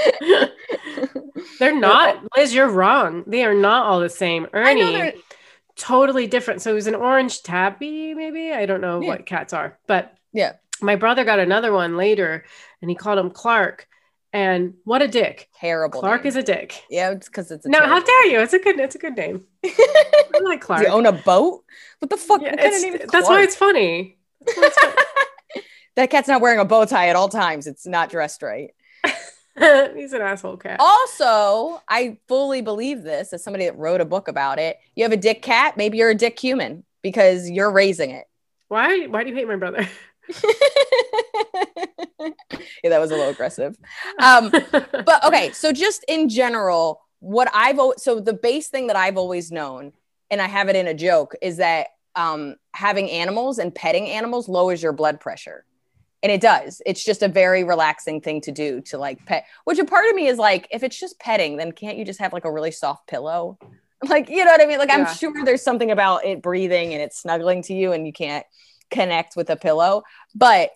[1.58, 3.22] they're not, Liz, you're wrong.
[3.26, 4.46] They are not all the same.
[4.54, 5.12] Ernie,
[5.76, 6.62] totally different.
[6.62, 8.52] So it was an orange tabby, maybe.
[8.54, 9.08] I don't know yeah.
[9.08, 10.54] what cats are, but yeah.
[10.80, 12.46] My brother got another one later
[12.80, 13.86] and he called him Clark.
[14.34, 15.48] And what a dick.
[15.60, 16.00] Terrible.
[16.00, 16.28] Clark name.
[16.28, 16.82] is a dick.
[16.90, 17.78] Yeah, it's because it's a no.
[17.78, 18.40] How dare you?
[18.40, 18.80] It's a good.
[18.80, 19.44] It's a good name.
[19.64, 20.80] I like Clark.
[20.82, 21.62] Do you own a boat?
[22.00, 22.42] What the fuck?
[22.42, 24.18] Yeah, what that's why it's funny.
[24.50, 24.98] That's why it's funny.
[25.94, 27.68] that cat's not wearing a bow tie at all times.
[27.68, 28.72] It's not dressed right.
[29.56, 30.80] He's an asshole cat.
[30.80, 34.78] Also, I fully believe this as somebody that wrote a book about it.
[34.96, 38.24] You have a dick cat, maybe you're a dick human because you're raising it.
[38.66, 39.06] Why?
[39.06, 39.88] Why do you hate my brother?
[42.82, 43.76] Yeah, that was a little aggressive.
[44.18, 49.16] Um, but okay, so just in general, what I've so the base thing that I've
[49.16, 49.92] always known,
[50.30, 54.48] and I have it in a joke, is that um, having animals and petting animals
[54.48, 55.64] lowers your blood pressure.
[56.22, 56.80] And it does.
[56.86, 60.14] It's just a very relaxing thing to do to like pet, which a part of
[60.14, 62.70] me is like, if it's just petting, then can't you just have like a really
[62.70, 63.58] soft pillow?
[64.08, 64.78] Like, you know what I mean?
[64.78, 65.06] Like, yeah.
[65.06, 68.44] I'm sure there's something about it breathing and it's snuggling to you and you can't
[68.90, 70.02] connect with a pillow.
[70.34, 70.70] But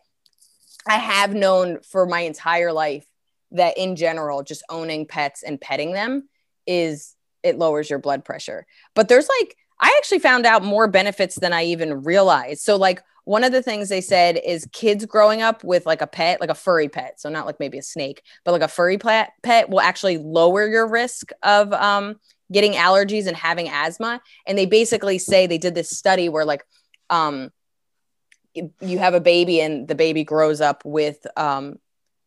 [0.86, 3.06] I have known for my entire life
[3.52, 6.28] that in general, just owning pets and petting them
[6.66, 8.66] is it lowers your blood pressure.
[8.94, 12.62] But there's like, I actually found out more benefits than I even realized.
[12.62, 16.06] So, like, one of the things they said is kids growing up with like a
[16.06, 18.96] pet, like a furry pet, so not like maybe a snake, but like a furry
[18.96, 19.32] pet,
[19.68, 22.16] will actually lower your risk of um,
[22.50, 24.22] getting allergies and having asthma.
[24.46, 26.64] And they basically say they did this study where like
[27.10, 27.50] um,
[28.54, 31.78] you have a baby and the baby grows up with um,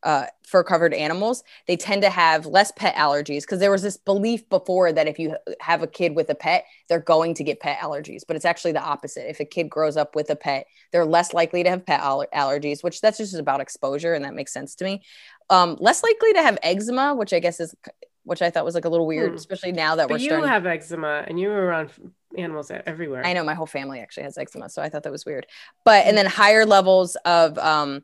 [0.04, 3.98] uh, fur covered animals, they tend to have less pet allergies because there was this
[3.98, 7.60] belief before that if you have a kid with a pet, they're going to get
[7.60, 8.22] pet allergies.
[8.28, 9.30] But it's actually the opposite.
[9.30, 12.28] If a kid grows up with a pet, they're less likely to have pet aller-
[12.34, 14.14] allergies, which that's just about exposure.
[14.14, 15.04] And that makes sense to me.
[15.50, 17.76] Um, less likely to have eczema, which I guess is,
[18.24, 19.36] which I thought was like a little weird, hmm.
[19.36, 21.92] especially now that but we're you starting- have eczema and you were around
[22.38, 23.26] animals everywhere.
[23.26, 24.70] I know my whole family actually has eczema.
[24.70, 25.48] So I thought that was weird.
[25.84, 28.04] But, and then higher levels of, um,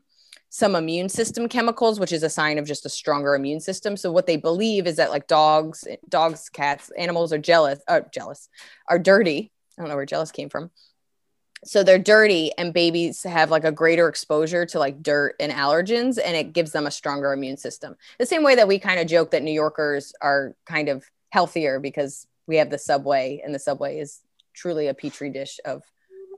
[0.50, 3.96] some immune system chemicals, which is a sign of just a stronger immune system.
[3.96, 8.48] So what they believe is that like dogs, dogs, cats, animals are jealous, uh, jealous,
[8.88, 9.52] are dirty.
[9.76, 10.70] I don't know where jealous came from.
[11.64, 16.16] So they're dirty, and babies have like a greater exposure to like dirt and allergens,
[16.24, 17.96] and it gives them a stronger immune system.
[18.20, 21.80] The same way that we kind of joke that New Yorkers are kind of healthier
[21.80, 24.20] because we have the subway, and the subway is
[24.54, 25.82] truly a petri dish of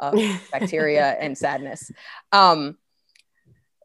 [0.00, 0.14] uh,
[0.52, 1.90] bacteria and sadness.
[2.32, 2.76] Um,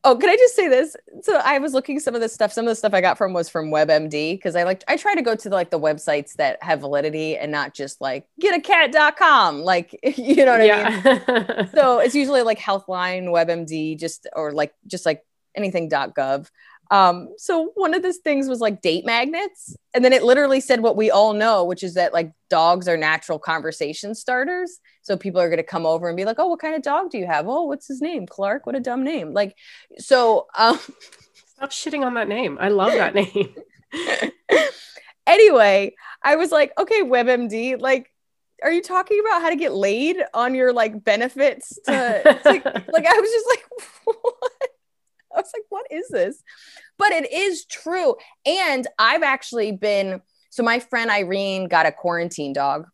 [0.07, 0.95] Oh, can I just say this?
[1.23, 2.53] So I was looking some of the stuff.
[2.53, 5.15] Some of the stuff I got from was from WebMD because I like I try
[5.15, 9.61] to go to the, like the websites that have validity and not just like getacat.com.
[9.63, 11.01] Like you know what yeah.
[11.03, 11.69] I mean?
[11.73, 16.51] so it's usually like Healthline, WebMD, just or like just like anything.gov.
[16.91, 19.75] Um, so one of those things was like date magnets.
[19.93, 22.97] And then it literally said what we all know, which is that like dogs are
[22.97, 24.79] natural conversation starters.
[25.01, 27.11] So people are going to come over and be like, oh, what kind of dog
[27.11, 27.47] do you have?
[27.47, 28.25] Oh, what's his name?
[28.27, 28.65] Clark.
[28.65, 29.33] What a dumb name.
[29.33, 29.55] Like,
[29.97, 30.79] so um,
[31.55, 32.57] stop shitting on that name.
[32.59, 33.55] I love that name.
[35.27, 38.11] anyway, I was like, okay, WebMD, like,
[38.63, 41.91] are you talking about how to get laid on your like benefits to,
[42.23, 43.65] to like I was just like
[44.05, 44.69] what?
[45.37, 46.41] I was like, what is this?
[46.97, 48.15] But it is true.
[48.45, 52.87] And I've actually been, so my friend Irene got a quarantine dog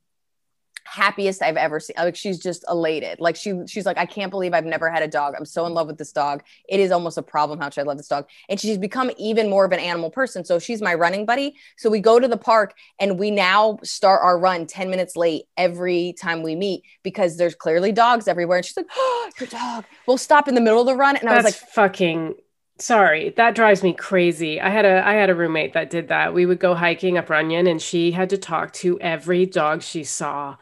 [0.91, 1.95] happiest I've ever seen.
[1.97, 3.21] Like she's just elated.
[3.21, 5.35] Like she she's like, I can't believe I've never had a dog.
[5.37, 6.43] I'm so in love with this dog.
[6.67, 8.27] It is almost a problem how much I love this dog.
[8.49, 10.43] And she's become even more of an animal person.
[10.43, 11.55] So she's my running buddy.
[11.77, 15.43] So we go to the park and we now start our run 10 minutes late
[15.55, 18.57] every time we meet because there's clearly dogs everywhere.
[18.57, 19.85] And she's like, Oh, your dog.
[20.07, 21.15] We'll stop in the middle of the run.
[21.15, 22.35] And That's I was like, fucking
[22.81, 26.33] sorry that drives me crazy i had a i had a roommate that did that
[26.33, 30.03] we would go hiking up runyon and she had to talk to every dog she
[30.03, 30.55] saw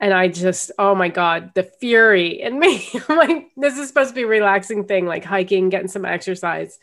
[0.00, 2.88] and I just, oh my God, the fury in me.
[3.08, 6.78] I'm like, this is supposed to be a relaxing thing, like hiking, getting some exercise.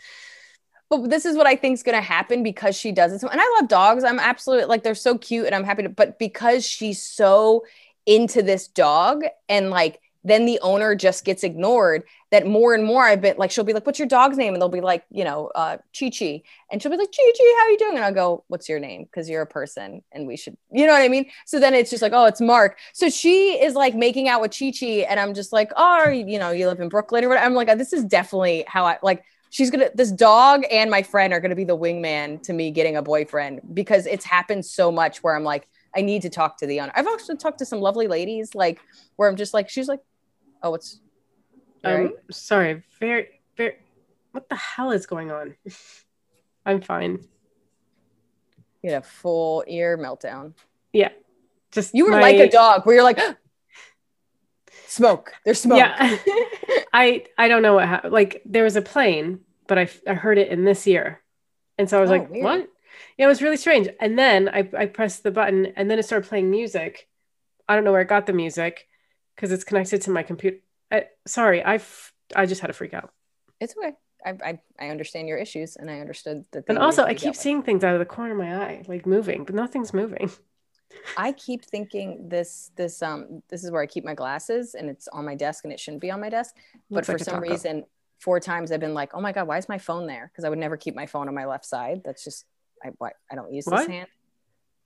[0.89, 3.19] But this is what I think is going to happen because she does it.
[3.19, 4.03] So, and I love dogs.
[4.03, 7.65] I'm absolutely like, they're so cute and I'm happy to, but because she's so
[8.05, 13.03] into this dog and like, then the owner just gets ignored that more and more
[13.03, 14.53] I've been like, she'll be like, what's your dog's name?
[14.53, 16.41] And they'll be like, you know, uh, Chi Chi.
[16.71, 17.95] And she'll be like, Chi Chi, how are you doing?
[17.95, 19.03] And I'll go, what's your name?
[19.03, 21.29] Because you're a person and we should, you know what I mean?
[21.45, 22.77] So then it's just like, oh, it's Mark.
[22.93, 25.05] So she is like making out with Chi Chi.
[25.09, 27.45] And I'm just like, oh, you know, you live in Brooklyn or whatever.
[27.45, 31.33] I'm like, this is definitely how I like, she's gonna this dog and my friend
[31.33, 35.23] are gonna be the wingman to me getting a boyfriend because it's happened so much
[35.23, 36.91] where I'm like, I need to talk to the owner.
[36.95, 38.79] I've actually talked to some lovely ladies, like
[39.15, 40.01] where I'm just like, she's like,
[40.63, 40.99] oh, it's
[41.83, 42.11] Um, right?
[42.31, 43.75] sorry, very, very.
[44.31, 45.55] What the hell is going on?
[46.65, 47.19] I'm fine.
[48.83, 50.53] You had a full ear meltdown.
[50.93, 51.09] Yeah,
[51.71, 53.19] just You were my- like a dog where you're like,
[54.87, 55.33] smoke.
[55.45, 55.77] There's smoke.
[55.77, 56.17] Yeah,
[56.93, 58.13] I I don't know what happened.
[58.13, 61.21] Like there was a plane, but I I heard it in this ear,
[61.77, 62.43] and so I was Oh, like, weird.
[62.43, 62.67] what?
[63.17, 63.89] Yeah, it was really strange.
[63.99, 67.07] And then I I pressed the button, and then it started playing music.
[67.67, 68.87] I don't know where it got the music
[69.35, 70.57] because it's connected to my computer.
[70.91, 73.11] Sorry, I, sorry, I f- I just had a freak out.
[73.59, 73.93] It's okay.
[74.25, 76.65] I, I, I understand your issues and I understood that.
[76.67, 79.43] And also, I keep seeing things out of the corner of my eye, like moving,
[79.43, 80.31] but nothing's moving.
[81.17, 85.07] I keep thinking this this um this is where I keep my glasses and it's
[85.09, 86.55] on my desk and it shouldn't be on my desk.
[86.89, 87.85] But Looks for like a some reason,
[88.19, 90.29] four times I've been like, oh my god, why is my phone there?
[90.31, 92.01] Because I would never keep my phone on my left side.
[92.05, 92.45] That's just
[92.83, 92.91] I
[93.31, 93.79] I don't use What?
[93.79, 94.07] this hand.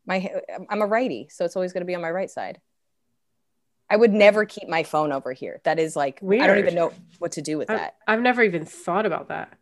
[0.05, 0.31] My
[0.69, 2.59] I'm a righty, so it's always going to be on my right side.
[3.89, 5.59] I would never keep my phone over here.
[5.65, 6.43] That is like Weird.
[6.43, 7.95] I don't even know what to do with I, that.
[8.07, 9.53] I've never even thought about that.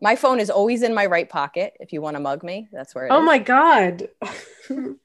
[0.00, 1.74] My phone is always in my right pocket.
[1.78, 3.20] If you want to mug me, that's where it oh is.
[3.20, 4.08] Oh my god.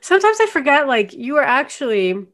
[0.00, 2.26] Sometimes I forget like you are actually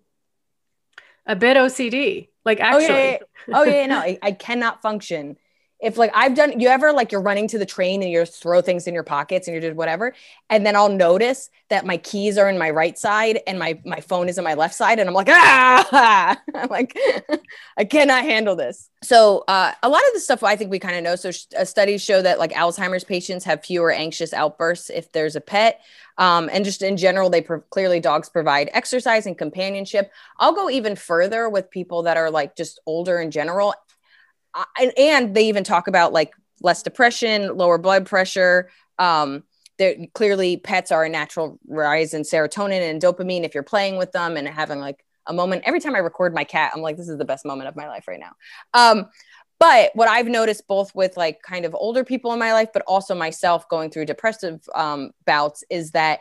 [1.27, 2.29] a bit OCD.
[2.45, 2.85] Like Oh actually.
[2.85, 3.19] yeah, yeah,
[3.49, 3.59] yeah.
[3.59, 5.37] oh yeah, yeah, no, I, I cannot function.
[5.81, 8.63] If like I've done, you ever like you're running to the train and you throw
[8.63, 10.15] things in your pockets and you're did whatever,
[10.49, 14.01] and then I'll notice that my keys are in my right side and my my
[14.01, 16.97] phone is in my left side, and I'm like ah, I'm like
[17.77, 18.89] I cannot handle this.
[19.03, 21.17] So uh, a lot of the stuff I think we kind of know.
[21.17, 25.37] So sh- uh, studies show that like Alzheimer's patients have fewer anxious outbursts if there's
[25.37, 25.83] a pet.
[26.17, 30.13] Um, and just in general, they pro- clearly dogs provide exercise and companionship.
[30.39, 33.75] I'll go even further with people that are like just older in general.
[34.79, 36.33] And, and they even talk about like
[36.63, 38.71] less depression, lower blood pressure.
[38.99, 39.45] Um,
[40.15, 44.37] clearly pets are a natural rise in serotonin and dopamine if you're playing with them
[44.37, 45.63] and having like a moment.
[45.67, 47.89] Every time I record my cat, I'm like, this is the best moment of my
[47.89, 48.33] life right now.
[48.73, 49.07] Um,
[49.59, 52.83] but what I've noticed both with like kind of older people in my life, but
[52.87, 56.21] also myself going through depressive um, bouts is that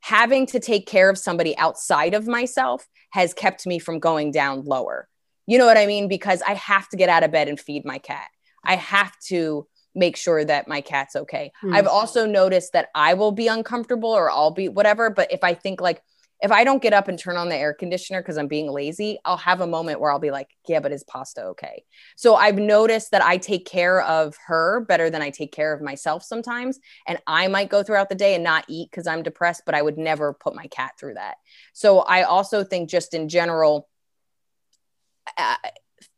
[0.00, 4.64] having to take care of somebody outside of myself has kept me from going down
[4.64, 5.08] lower.
[5.48, 6.08] You know what I mean?
[6.08, 8.28] Because I have to get out of bed and feed my cat.
[8.62, 11.52] I have to make sure that my cat's okay.
[11.62, 11.72] Hmm.
[11.72, 15.08] I've also noticed that I will be uncomfortable or I'll be whatever.
[15.08, 16.02] But if I think like,
[16.42, 19.18] if I don't get up and turn on the air conditioner because I'm being lazy,
[19.24, 21.82] I'll have a moment where I'll be like, yeah, but is pasta okay?
[22.14, 25.80] So I've noticed that I take care of her better than I take care of
[25.80, 26.78] myself sometimes.
[27.06, 29.80] And I might go throughout the day and not eat because I'm depressed, but I
[29.80, 31.36] would never put my cat through that.
[31.72, 33.88] So I also think, just in general,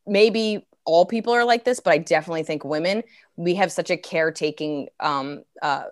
[0.07, 3.03] maybe all people are like this, but I definitely think women,
[3.35, 5.85] we have such a caretaking um, uh,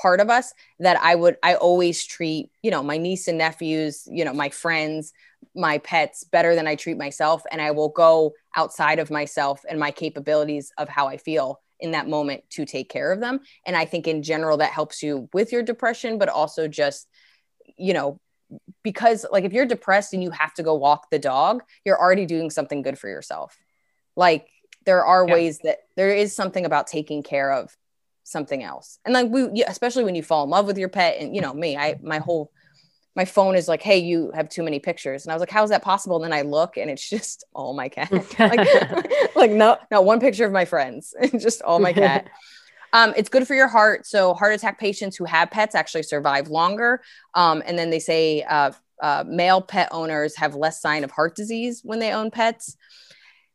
[0.00, 4.08] part of us that I would, I always treat, you know, my niece and nephews,
[4.10, 5.12] you know, my friends,
[5.54, 7.42] my pets better than I treat myself.
[7.50, 11.92] And I will go outside of myself and my capabilities of how I feel in
[11.92, 13.40] that moment to take care of them.
[13.66, 17.06] And I think in general, that helps you with your depression, but also just,
[17.76, 18.20] you know,
[18.82, 22.26] because like if you're depressed and you have to go walk the dog, you're already
[22.26, 23.56] doing something good for yourself.
[24.16, 24.48] Like
[24.86, 25.32] there are Yeah.
[25.34, 27.76] ways that there is something about taking care of
[28.24, 28.98] something else.
[29.04, 31.52] And like we especially when you fall in love with your pet and you know
[31.52, 32.52] me, I my whole
[33.16, 35.24] my phone is like, hey, you have too many pictures.
[35.24, 36.22] And I was like, how is that possible?
[36.22, 38.10] And then I look and it's just all my cat.
[38.38, 38.68] like,
[39.36, 42.28] like no, not one picture of my friends, just all my cat.
[42.92, 44.06] Um, it's good for your heart.
[44.06, 47.02] So heart attack patients who have pets actually survive longer.
[47.34, 51.36] Um, and then they say uh, uh, male pet owners have less sign of heart
[51.36, 52.76] disease when they own pets.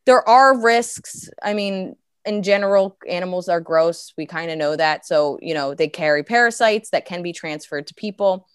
[0.06, 1.30] There are risks.
[1.42, 4.14] I mean, in general, animals are gross.
[4.18, 5.06] We kind of know that.
[5.06, 8.48] So, you know, they carry parasites that can be transferred to people.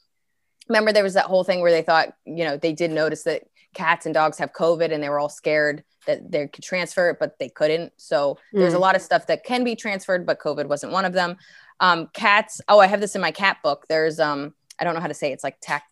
[0.69, 3.43] Remember, there was that whole thing where they thought, you know, they did notice that
[3.75, 7.19] cats and dogs have COVID and they were all scared that they could transfer it,
[7.21, 7.93] but they couldn't.
[7.97, 8.81] So there's a Mm.
[8.81, 11.37] lot of stuff that can be transferred, but COVID wasn't one of them.
[11.81, 12.61] Um, cats.
[12.69, 13.87] Oh, I have this in my cat book.
[13.89, 15.35] There's um, I don't know how to say it.
[15.35, 15.85] it's like tac-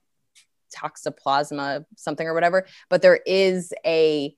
[0.74, 4.34] toxoplasma something or whatever, but there is a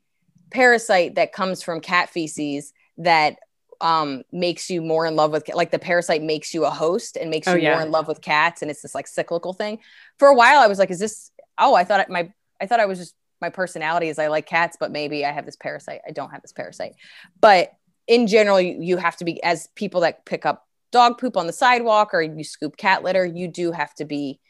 [0.50, 3.36] parasite that comes from cat feces that
[3.80, 7.30] um makes you more in love with like the parasite makes you a host and
[7.30, 7.72] makes Oh, you yeah.
[7.72, 9.78] more in love with cats and it's this like cyclical thing
[10.18, 12.84] for a while i was like is this oh i thought my i thought i
[12.84, 16.00] was just my personality is i like cats but maybe i have this parasite.
[16.06, 16.94] I don't have this parasite.
[17.40, 17.72] But
[18.06, 21.52] in general you, have to be as people that pick up dog poop on the
[21.52, 24.40] sidewalk or you scoop cat litter you do have to be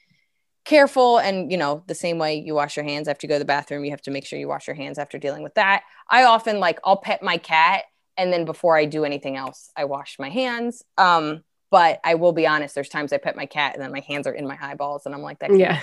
[0.65, 3.41] careful and you know the same way you wash your hands after you go to
[3.41, 5.83] the bathroom you have to make sure you wash your hands after dealing with that.
[6.09, 7.85] I often like i'll pet my cat
[8.17, 10.83] and then before i do anything else i wash my hands.
[10.97, 14.01] Um but i will be honest there's times i pet my cat and then my
[14.01, 15.81] hands are in my eyeballs and i'm like that can't, yeah.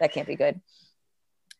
[0.00, 0.60] that can't be good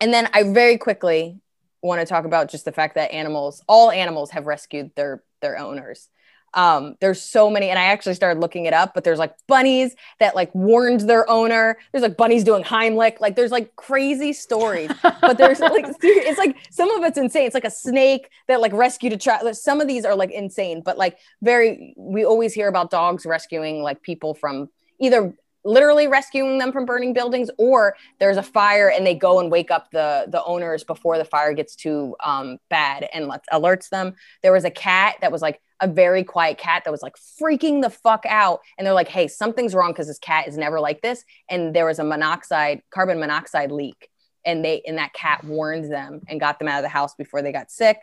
[0.01, 1.41] and then i very quickly
[1.83, 5.59] want to talk about just the fact that animals, all animals, have rescued their their
[5.59, 6.09] owners.
[6.53, 9.95] Um, there's so many, and I actually started looking it up, but there's like bunnies
[10.19, 11.79] that like warned their owner.
[11.93, 13.21] There's like bunnies doing Heimlich.
[13.21, 17.47] Like there's like crazy stories, but there's like it's like some of it's insane.
[17.47, 19.57] It's like a snake that like rescued a child.
[19.57, 21.95] Some of these are like insane, but like very.
[21.97, 25.35] We always hear about dogs rescuing like people from either
[25.65, 29.71] literally rescuing them from burning buildings or there's a fire and they go and wake
[29.71, 34.15] up the the owners before the fire gets too um, bad and lets, alerts them.
[34.43, 37.83] There was a cat that was like a very quiet cat that was like freaking
[37.83, 38.61] the fuck out.
[38.79, 41.25] And they're like hey something's wrong because this cat is never like this.
[41.49, 44.09] And there was a monoxide carbon monoxide leak.
[44.45, 47.43] And they and that cat warned them and got them out of the house before
[47.43, 47.99] they got sick.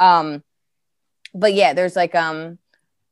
[0.00, 0.42] Um
[1.34, 2.58] but yeah there's like um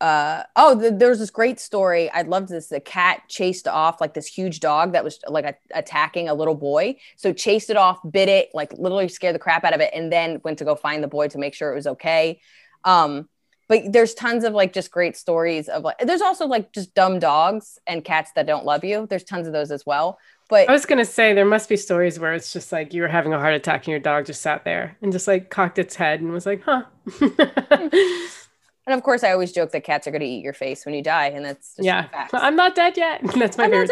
[0.01, 2.11] uh oh the, there was this great story.
[2.11, 5.55] I loved this the cat chased off like this huge dog that was like a,
[5.75, 6.97] attacking a little boy.
[7.17, 10.11] So chased it off bit it like literally scared the crap out of it and
[10.11, 12.41] then went to go find the boy to make sure it was okay.
[12.85, 13.29] Um
[13.69, 17.19] but there's tons of like just great stories of like there's also like just dumb
[17.19, 19.07] dogs and cats that don't love you.
[19.09, 20.19] There's tons of those as well.
[20.49, 23.09] But I was gonna say there must be stories where it's just like you were
[23.09, 25.95] having a heart attack and your dog just sat there and just like cocked its
[25.95, 26.85] head and was like, huh.
[28.91, 30.97] And of course, I always joke that cats are going to eat your face when
[30.97, 32.09] you die, and that's yeah.
[32.33, 33.21] I'm not dead yet.
[33.37, 33.91] That's my I'm favorite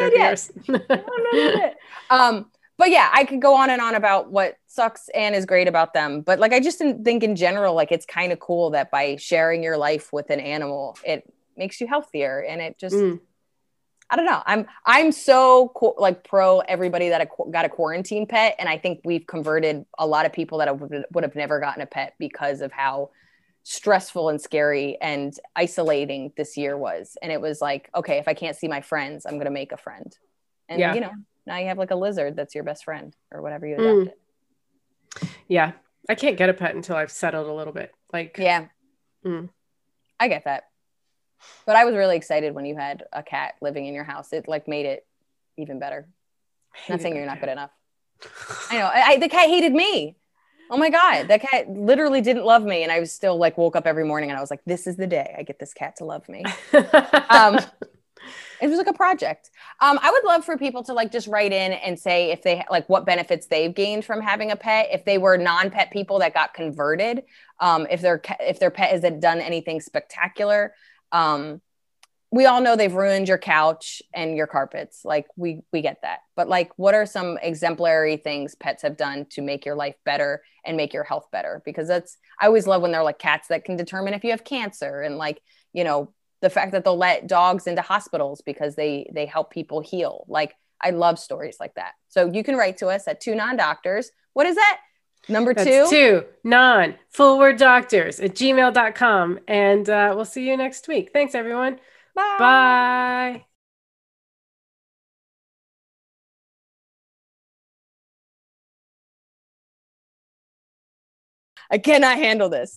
[0.67, 1.73] joke of
[2.11, 5.69] um, but yeah, I could go on and on about what sucks and is great
[5.69, 6.23] about them.
[6.23, 9.63] But like, I just think in general, like it's kind of cool that by sharing
[9.63, 12.97] your life with an animal, it makes you healthier, and it just.
[12.97, 13.21] Mm.
[14.11, 14.43] I don't know.
[14.47, 19.03] I'm I'm so co- like pro everybody that got a quarantine pet, and I think
[19.05, 20.81] we've converted a lot of people that
[21.13, 23.11] would have never gotten a pet because of how
[23.71, 27.19] stressful and scary and isolating this year was.
[27.21, 29.73] And it was like, okay, if I can't see my friends, I'm going to make
[29.73, 30.17] a friend.
[30.71, 30.95] And, yeah.
[30.95, 31.11] you know,
[31.47, 33.81] now you have like a lizard that's your best friend or whatever you mm.
[33.81, 34.15] adopted.
[35.17, 35.29] Mm.
[35.49, 35.73] Yeah.
[36.09, 37.95] I can't get a pet until I've settled a little bit.
[38.11, 38.69] Like, yeah.
[39.23, 39.51] Mm.
[40.19, 40.65] I get that.
[41.67, 44.33] But I was really excited when you had a cat living in your house.
[44.33, 45.07] It like made it
[45.59, 46.09] even better.
[46.89, 47.71] Not saying you're not good enough.
[48.71, 48.87] I know.
[48.87, 50.17] I, I, the cat hated me.
[50.71, 52.83] Oh my God, that cat literally didn't love me.
[52.83, 54.97] And I was still like, woke up every morning and I was like, this is
[54.97, 56.45] the day I get this cat to love me.
[57.31, 57.59] um,
[58.61, 59.51] it was like a project.
[59.81, 62.65] Um, I would love for people to like just write in and say if they
[62.71, 64.89] like what benefits they've gained from having a pet.
[64.91, 67.25] If they were non-pet people that got converted,
[67.61, 70.75] um, if their if their pet hasn't done anything spectacular.
[71.13, 71.61] Um,
[72.31, 75.05] we all know they've ruined your couch and your carpets.
[75.05, 76.21] Like we we get that.
[76.37, 80.43] But like what are some exemplary things pets have done to make your life better
[80.65, 81.63] and make your health better?
[81.65, 84.45] Because that's i always love when they're like cats that can determine if you have
[84.45, 85.41] cancer and like
[85.73, 89.81] you know the fact that they'll let dogs into hospitals because they they help people
[89.81, 90.25] heal.
[90.29, 91.93] Like i love stories like that.
[92.09, 94.81] So you can write to us at two non-doctors what is that?
[95.29, 95.87] Number That's two?
[95.91, 101.11] two non full word doctors at gmail.com and uh, we'll see you next week.
[101.13, 101.81] Thanks everyone
[102.15, 102.23] Bye.
[102.39, 103.47] Bye.
[111.71, 112.77] I cannot handle this.